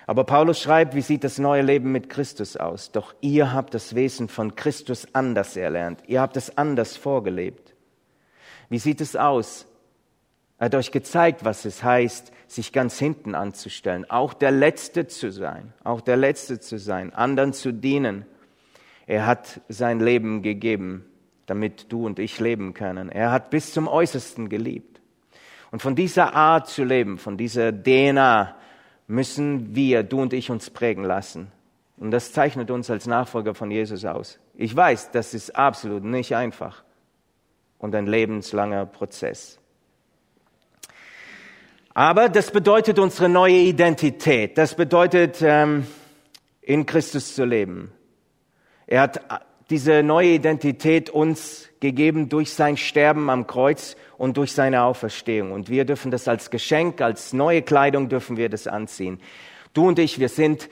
Aber 0.06 0.26
Paulus 0.26 0.60
schreibt, 0.60 0.96
wie 0.96 1.02
sieht 1.02 1.24
das 1.24 1.38
neue 1.38 1.62
Leben 1.62 1.92
mit 1.92 2.10
Christus 2.10 2.58
aus? 2.58 2.92
Doch 2.92 3.14
ihr 3.22 3.54
habt 3.54 3.74
das 3.74 3.96
Wesen 3.96 4.28
von 4.28 4.56
Christus 4.56 5.08
anders 5.14 5.56
erlernt. 5.56 6.04
Ihr 6.08 6.20
habt 6.20 6.36
es 6.36 6.58
anders 6.58 6.98
vorgelebt. 6.98 7.74
Wie 8.70 8.80
sieht 8.80 9.02
es 9.02 9.16
aus? 9.16 9.66
Er 10.58 10.66
hat 10.66 10.76
euch 10.76 10.92
gezeigt, 10.92 11.46
was 11.46 11.66
es 11.66 11.84
heißt, 11.84 12.32
sich 12.48 12.72
ganz 12.72 13.00
hinten 13.00 13.36
anzustellen, 13.36 14.10
auch 14.10 14.34
der 14.34 14.52
Letzte 14.52 15.08
zu 15.08 15.32
sein, 15.32 15.74
auch 15.84 16.02
der 16.02 16.18
Letzte 16.18 16.60
zu 16.60 16.78
sein, 16.78 17.14
anderen 17.14 17.54
zu 17.54 17.74
dienen. 17.74 18.26
Er 19.06 19.26
hat 19.26 19.62
sein 19.70 20.00
Leben 20.00 20.42
gegeben, 20.42 21.06
damit 21.46 21.92
du 21.92 22.06
und 22.06 22.20
ich 22.20 22.40
leben 22.40 22.74
können. 22.74 23.10
Er 23.10 23.32
hat 23.32 23.50
bis 23.50 23.74
zum 23.74 23.88
Äußersten 23.88 24.50
geliebt. 24.50 25.02
Und 25.72 25.82
von 25.82 25.96
dieser 25.96 26.36
Art 26.36 26.68
zu 26.68 26.84
leben, 26.84 27.18
von 27.18 27.38
dieser 27.38 27.72
DNA, 27.72 28.56
müssen 29.08 29.76
wir, 29.76 30.04
du 30.04 30.22
und 30.22 30.34
ich, 30.34 30.50
uns 30.50 30.70
prägen 30.70 31.04
lassen. 31.04 31.52
Und 31.98 32.12
das 32.12 32.32
zeichnet 32.32 32.72
uns 32.72 32.90
als 32.90 33.08
Nachfolger 33.08 33.54
von 33.54 33.72
Jesus 33.72 34.06
aus. 34.06 34.40
Ich 34.56 34.76
weiß, 34.76 35.12
das 35.12 35.34
ist 35.34 35.56
absolut 35.56 36.04
nicht 36.04 36.36
einfach 36.36 36.84
und 37.78 37.96
ein 37.96 38.08
lebenslanger 38.08 38.86
Prozess. 38.86 39.60
Aber 41.94 42.30
das 42.30 42.52
bedeutet 42.52 42.98
unsere 42.98 43.30
neue 43.30 43.58
Identität. 43.58 44.58
Das 44.58 44.76
bedeutet, 44.76 45.42
ähm, 45.42 45.86
in 46.62 46.86
Christus 46.86 47.36
zu 47.36 47.46
leben. 47.46 47.92
Er 48.88 49.02
hat 49.02 49.22
diese 49.70 50.04
neue 50.04 50.30
Identität 50.30 51.10
uns 51.10 51.70
gegeben 51.80 52.30
durch 52.30 52.54
sein 52.54 52.78
Sterben 52.78 53.30
am 53.30 53.48
Kreuz 53.48 53.96
und 54.18 54.38
durch 54.38 54.54
seine 54.54 54.84
Auferstehung. 54.84 55.52
Und 55.52 55.70
wir 55.70 55.86
dürfen 55.86 56.12
das 56.12 56.28
als 56.28 56.50
Geschenk, 56.50 57.02
als 57.02 57.34
neue 57.34 57.62
Kleidung 57.62 58.10
dürfen 58.10 58.38
wir 58.38 58.50
das 58.50 58.68
anziehen. 58.68 59.20
Du 59.74 59.88
und 59.88 60.00
ich, 60.00 60.20
wir 60.20 60.30
sind 60.30 60.70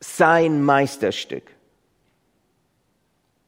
sein 0.00 0.62
Meisterstück. 0.62 1.55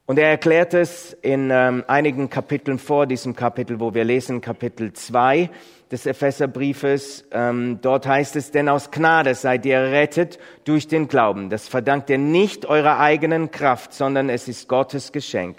Und 0.09 0.17
er 0.17 0.29
erklärt 0.29 0.73
es 0.73 1.13
in 1.21 1.51
ähm, 1.51 1.83
einigen 1.85 2.31
Kapiteln 2.31 2.79
vor 2.79 3.05
diesem 3.05 3.35
Kapitel, 3.35 3.79
wo 3.79 3.93
wir 3.93 4.03
lesen, 4.03 4.41
Kapitel 4.41 4.91
2 4.91 5.51
des 5.91 6.07
Epheserbriefes. 6.07 7.25
Ähm, 7.31 7.77
dort 7.79 8.07
heißt 8.07 8.35
es, 8.35 8.49
denn 8.49 8.69
aus 8.69 8.89
Gnade 8.89 9.35
seid 9.35 9.67
ihr 9.67 9.75
errettet 9.75 10.39
durch 10.63 10.87
den 10.87 11.09
Glauben. 11.09 11.51
Das 11.51 11.67
verdankt 11.67 12.09
ihr 12.09 12.17
nicht 12.17 12.65
eurer 12.65 12.99
eigenen 12.99 13.51
Kraft, 13.51 13.93
sondern 13.93 14.29
es 14.29 14.47
ist 14.47 14.67
Gottes 14.67 15.11
Geschenk. 15.11 15.57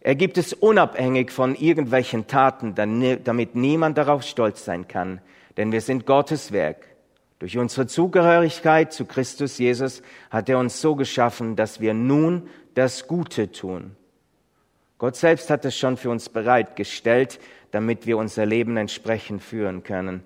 Er 0.00 0.14
gibt 0.14 0.38
es 0.38 0.54
unabhängig 0.54 1.30
von 1.30 1.54
irgendwelchen 1.54 2.26
Taten, 2.26 2.74
damit 2.74 3.56
niemand 3.56 3.98
darauf 3.98 4.22
stolz 4.22 4.64
sein 4.64 4.88
kann. 4.88 5.20
Denn 5.58 5.70
wir 5.70 5.82
sind 5.82 6.06
Gottes 6.06 6.50
Werk. 6.50 6.78
Durch 7.40 7.58
unsere 7.58 7.86
Zugehörigkeit 7.86 8.94
zu 8.94 9.04
Christus 9.04 9.58
Jesus 9.58 10.00
hat 10.30 10.48
er 10.48 10.58
uns 10.58 10.80
so 10.80 10.96
geschaffen, 10.96 11.56
dass 11.56 11.82
wir 11.82 11.92
nun 11.92 12.48
das 12.76 13.08
Gute 13.08 13.50
tun. 13.50 13.96
Gott 14.98 15.16
selbst 15.16 15.50
hat 15.50 15.64
es 15.64 15.76
schon 15.76 15.96
für 15.96 16.10
uns 16.10 16.28
bereitgestellt, 16.28 17.40
damit 17.70 18.06
wir 18.06 18.18
unser 18.18 18.46
Leben 18.46 18.76
entsprechend 18.76 19.42
führen 19.42 19.82
können. 19.82 20.22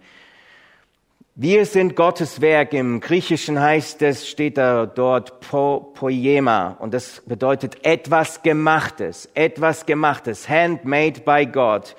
Wir 1.37 1.65
sind 1.65 1.97
Gottes 1.97 2.41
Werk. 2.41 2.73
Im 2.73 3.01
Griechischen 3.01 3.59
heißt 3.61 4.03
es, 4.03 4.29
steht 4.29 4.59
da 4.59 4.85
dort 4.85 5.41
po, 5.41 5.93
poema. 5.95 6.77
Und 6.81 6.93
das 6.93 7.23
bedeutet 7.25 7.85
etwas 7.85 8.43
Gemachtes, 8.43 9.29
etwas 9.35 9.87
Gemachtes, 9.87 10.49
handmade 10.49 11.21
by 11.21 11.47
God. 11.47 11.97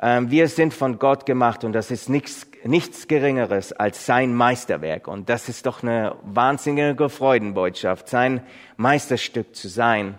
Ähm, 0.00 0.30
wir 0.30 0.48
sind 0.48 0.74
von 0.74 0.98
Gott 0.98 1.26
gemacht 1.26 1.64
und 1.64 1.72
das 1.72 1.90
ist 1.90 2.08
nichts, 2.08 2.46
nichts 2.64 3.08
Geringeres 3.08 3.72
als 3.72 4.06
sein 4.06 4.34
Meisterwerk. 4.34 5.08
Und 5.08 5.28
das 5.28 5.48
ist 5.48 5.66
doch 5.66 5.82
eine 5.82 6.14
wahnsinnige 6.22 7.08
Freudenbotschaft, 7.08 8.08
sein 8.08 8.42
Meisterstück 8.76 9.56
zu 9.56 9.68
sein. 9.68 10.18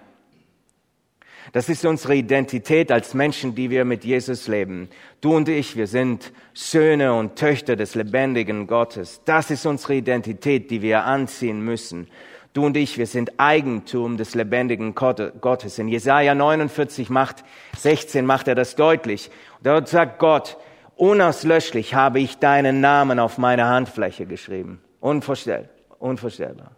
Das 1.51 1.67
ist 1.67 1.85
unsere 1.85 2.15
Identität 2.15 2.91
als 2.91 3.13
Menschen, 3.13 3.55
die 3.55 3.69
wir 3.69 3.83
mit 3.83 4.03
Jesus 4.03 4.47
leben. 4.47 4.89
Du 5.19 5.35
und 5.35 5.49
ich, 5.49 5.75
wir 5.75 5.87
sind 5.87 6.31
Söhne 6.53 7.13
und 7.13 7.37
Töchter 7.37 7.75
des 7.75 7.95
lebendigen 7.95 8.67
Gottes. 8.67 9.21
Das 9.25 9.49
ist 9.49 9.65
unsere 9.65 9.95
Identität, 9.95 10.69
die 10.69 10.81
wir 10.81 11.05
anziehen 11.05 11.61
müssen. 11.61 12.07
Du 12.53 12.65
und 12.65 12.77
ich, 12.77 12.97
wir 12.97 13.07
sind 13.07 13.39
Eigentum 13.39 14.17
des 14.17 14.35
lebendigen 14.35 14.95
Gottes. 14.95 15.79
In 15.79 15.87
Jesaja 15.87 16.35
49 16.35 17.09
macht, 17.09 17.43
16 17.77 18.25
macht 18.25 18.47
er 18.47 18.55
das 18.55 18.75
deutlich. 18.75 19.31
Dort 19.61 19.87
sagt 19.89 20.19
Gott, 20.19 20.57
unauslöschlich 20.95 21.93
habe 21.93 22.19
ich 22.19 22.37
deinen 22.37 22.81
Namen 22.81 23.19
auf 23.19 23.37
meine 23.37 23.65
Handfläche 23.65 24.25
geschrieben. 24.25 24.81
Unvorstellbar. 24.99 25.69
Unvorstellbar. 25.99 26.71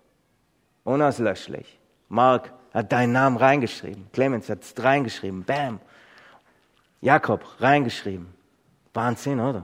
Unauslöschlich. 0.83 1.79
Mark 2.09 2.51
hat 2.73 2.91
deinen 2.91 3.13
Namen 3.13 3.37
reingeschrieben. 3.37 4.07
Clemens 4.13 4.49
hat 4.49 4.63
es 4.63 4.73
reingeschrieben. 4.83 5.43
Bam. 5.43 5.79
Jakob 7.01 7.43
reingeschrieben. 7.59 8.27
Wahnsinn, 8.93 9.39
oder? 9.39 9.63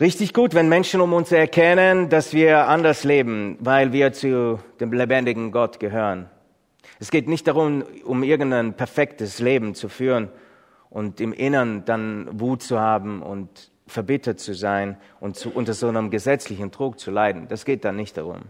Richtig 0.00 0.34
gut, 0.34 0.54
wenn 0.54 0.68
Menschen 0.68 1.00
um 1.00 1.12
uns 1.12 1.30
erkennen, 1.30 2.08
dass 2.08 2.32
wir 2.32 2.66
anders 2.66 3.04
leben, 3.04 3.56
weil 3.60 3.92
wir 3.92 4.12
zu 4.12 4.58
dem 4.80 4.92
lebendigen 4.92 5.52
Gott 5.52 5.78
gehören. 5.78 6.28
Es 7.00 7.10
geht 7.10 7.28
nicht 7.28 7.46
darum, 7.46 7.84
um 8.04 8.22
irgendein 8.22 8.74
perfektes 8.74 9.38
Leben 9.38 9.74
zu 9.74 9.88
führen 9.88 10.28
und 10.90 11.20
im 11.20 11.32
Innern 11.32 11.84
dann 11.84 12.28
Wut 12.40 12.62
zu 12.62 12.80
haben 12.80 13.22
und 13.22 13.70
verbittert 13.86 14.40
zu 14.40 14.54
sein 14.54 14.96
und 15.20 15.36
zu, 15.36 15.50
unter 15.50 15.74
so 15.74 15.88
einem 15.88 16.10
gesetzlichen 16.10 16.70
Druck 16.70 16.98
zu 16.98 17.10
leiden. 17.10 17.48
Das 17.48 17.64
geht 17.64 17.84
dann 17.84 17.96
nicht 17.96 18.16
darum 18.16 18.42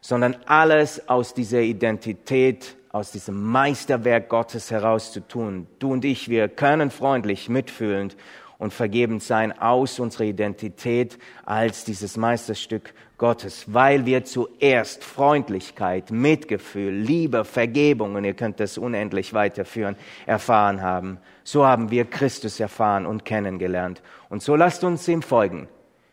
sondern 0.00 0.36
alles 0.46 1.08
aus 1.08 1.34
dieser 1.34 1.60
Identität, 1.60 2.76
aus 2.92 3.10
diesem 3.10 3.42
Meisterwerk 3.42 4.28
Gottes 4.28 4.70
heraus 4.70 5.12
zu 5.12 5.20
tun. 5.26 5.66
Du 5.78 5.92
und 5.92 6.04
ich, 6.04 6.28
wir 6.28 6.48
können 6.48 6.90
freundlich, 6.90 7.48
mitfühlend 7.48 8.16
und 8.58 8.72
vergebend 8.72 9.22
sein 9.22 9.58
aus 9.58 9.98
unserer 9.98 10.24
Identität 10.24 11.18
als 11.44 11.84
dieses 11.84 12.16
Meisterstück 12.16 12.94
Gottes, 13.18 13.64
weil 13.72 14.04
wir 14.04 14.24
zuerst 14.24 15.02
Freundlichkeit, 15.02 16.10
Mitgefühl, 16.10 16.92
Liebe, 16.92 17.44
Vergebung, 17.44 18.14
und 18.14 18.24
ihr 18.24 18.34
könnt 18.34 18.60
das 18.60 18.76
unendlich 18.76 19.32
weiterführen, 19.32 19.96
erfahren 20.26 20.82
haben. 20.82 21.18
So 21.42 21.64
haben 21.64 21.90
wir 21.90 22.04
Christus 22.04 22.60
erfahren 22.60 23.06
und 23.06 23.24
kennengelernt. 23.24 24.02
Und 24.28 24.42
so 24.42 24.54
lasst 24.54 24.84
uns 24.84 25.08
ihm 25.08 25.22
folgen. 25.22 25.68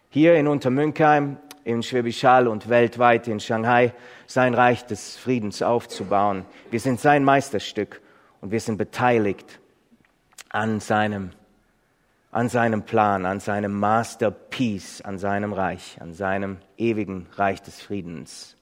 Hier 0.09 0.35
in 0.35 0.47
Untermünkheim 0.47 1.37
in 1.63 1.83
Schwäbisch 1.83 2.23
Hall 2.23 2.47
und 2.47 2.69
weltweit 2.69 3.27
in 3.27 3.39
Shanghai 3.39 3.93
sein 4.27 4.53
Reich 4.53 4.85
des 4.85 5.17
Friedens 5.17 5.61
aufzubauen. 5.61 6.45
Wir 6.71 6.79
sind 6.79 6.99
sein 6.99 7.23
Meisterstück 7.23 8.01
und 8.41 8.51
wir 8.51 8.59
sind 8.59 8.77
beteiligt 8.77 9.59
an 10.49 10.79
seinem, 10.79 11.31
an 12.33 12.49
seinem 12.49 12.81
Plan, 12.81 13.27
an 13.27 13.39
seinem 13.39 13.79
Masterpiece, 13.79 15.01
an 15.01 15.19
seinem 15.19 15.53
Reich, 15.53 15.97
an 16.01 16.13
seinem 16.13 16.57
ewigen 16.77 17.27
Reich 17.35 17.61
des 17.61 17.79
Friedens. 17.79 18.57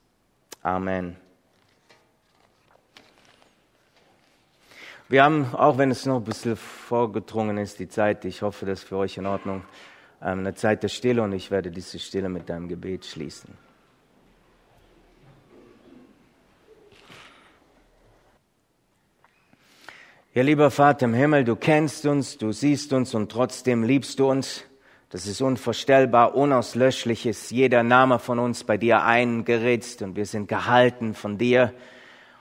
Amen. 0.62 1.16
Wir 5.08 5.24
haben, 5.24 5.56
auch 5.56 5.78
wenn 5.78 5.90
es 5.90 6.06
noch 6.06 6.18
ein 6.18 6.24
bisschen 6.26 6.58
vorgedrungen 6.58 7.58
ist, 7.58 7.80
die 7.80 7.88
Zeit, 7.88 8.26
ich 8.26 8.42
hoffe, 8.42 8.66
das 8.66 8.80
ist 8.80 8.90
für 8.90 8.98
euch 8.98 9.18
in 9.18 9.26
Ordnung, 9.26 9.64
ähm, 10.22 10.40
eine 10.40 10.54
Zeit 10.54 10.84
der 10.84 10.90
Stille 10.90 11.24
und 11.24 11.32
ich 11.32 11.50
werde 11.50 11.72
diese 11.72 11.98
Stille 11.98 12.28
mit 12.28 12.50
deinem 12.50 12.68
Gebet 12.68 13.06
schließen. 13.06 13.58
Ja, 20.34 20.44
lieber 20.44 20.72
Vater 20.72 21.08
im 21.08 21.13
Himmel, 21.13 21.44
du 21.44 21.58
kennst 21.58 22.06
uns, 22.06 22.38
du 22.38 22.54
siehst 22.54 22.94
uns 22.94 23.13
und 23.13 23.30
trotzdem 23.30 23.84
liebst 23.84 24.17
du 24.17 24.30
uns. 24.30 24.63
Das 25.10 25.26
ist 25.26 25.41
unvorstellbar, 25.41 26.36
unauslöschlich 26.36 27.26
ist 27.26 27.52
jeder 27.52 27.84
Name 27.84 28.17
von 28.17 28.39
uns 28.39 28.63
bei 28.63 28.78
dir 28.78 29.04
eingeritzt 29.04 30.02
und 30.02 30.15
wir 30.15 30.26
sind 30.26 30.48
gehalten 30.48 31.15
von 31.15 31.38
dir. 31.38 31.74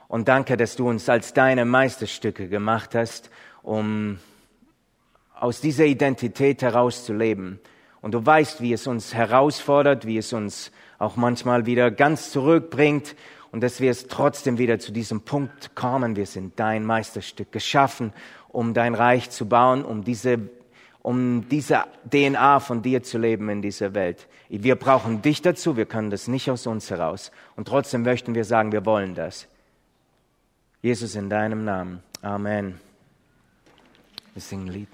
Und 0.07 0.29
danke, 0.29 0.55
dass 0.55 0.77
du 0.77 0.87
uns 0.87 1.09
als 1.09 1.33
deine 1.33 1.65
Meisterstücke 1.65 2.47
gemacht 2.47 2.95
hast, 2.95 3.29
um 3.61 4.19
aus 5.37 5.59
dieser 5.59 5.83
Identität 5.83 6.61
herauszuleben. 6.61 7.59
Und 7.99 8.13
du 8.13 8.25
weißt, 8.25 8.61
wie 8.61 8.71
es 8.71 8.87
uns 8.87 9.13
herausfordert, 9.13 10.05
wie 10.05 10.17
es 10.17 10.31
uns 10.31 10.71
auch 10.97 11.17
manchmal 11.17 11.65
wieder 11.65 11.91
ganz 11.91 12.31
zurückbringt 12.31 13.17
und 13.51 13.61
dass 13.61 13.79
wir 13.79 13.91
es 13.91 14.07
trotzdem 14.07 14.57
wieder 14.57 14.79
zu 14.79 14.91
diesem 14.91 15.21
Punkt 15.21 15.75
kommen. 15.75 16.15
Wir 16.15 16.25
sind 16.25 16.59
dein 16.59 16.85
Meisterstück 16.85 17.51
geschaffen, 17.51 18.13
um 18.49 18.73
dein 18.73 18.95
Reich 18.95 19.29
zu 19.29 19.47
bauen, 19.47 19.83
um 19.83 20.03
diese 20.03 20.39
um 21.03 21.49
diese 21.49 21.85
DNA 22.11 22.59
von 22.59 22.81
dir 22.81 23.01
zu 23.01 23.17
leben 23.17 23.49
in 23.49 23.61
dieser 23.61 23.93
Welt. 23.93 24.27
Wir 24.49 24.75
brauchen 24.75 25.21
dich 25.21 25.41
dazu, 25.41 25.75
wir 25.75 25.85
können 25.85 26.11
das 26.11 26.27
nicht 26.27 26.49
aus 26.51 26.67
uns 26.67 26.91
heraus. 26.91 27.31
Und 27.55 27.67
trotzdem 27.67 28.03
möchten 28.03 28.35
wir 28.35 28.45
sagen, 28.45 28.71
wir 28.71 28.85
wollen 28.85 29.15
das. 29.15 29.47
Jesus, 30.81 31.15
in 31.15 31.29
deinem 31.29 31.65
Namen. 31.65 32.03
Amen. 32.21 32.79
Wir 34.33 34.41
singen 34.41 34.67
Lied. 34.67 34.89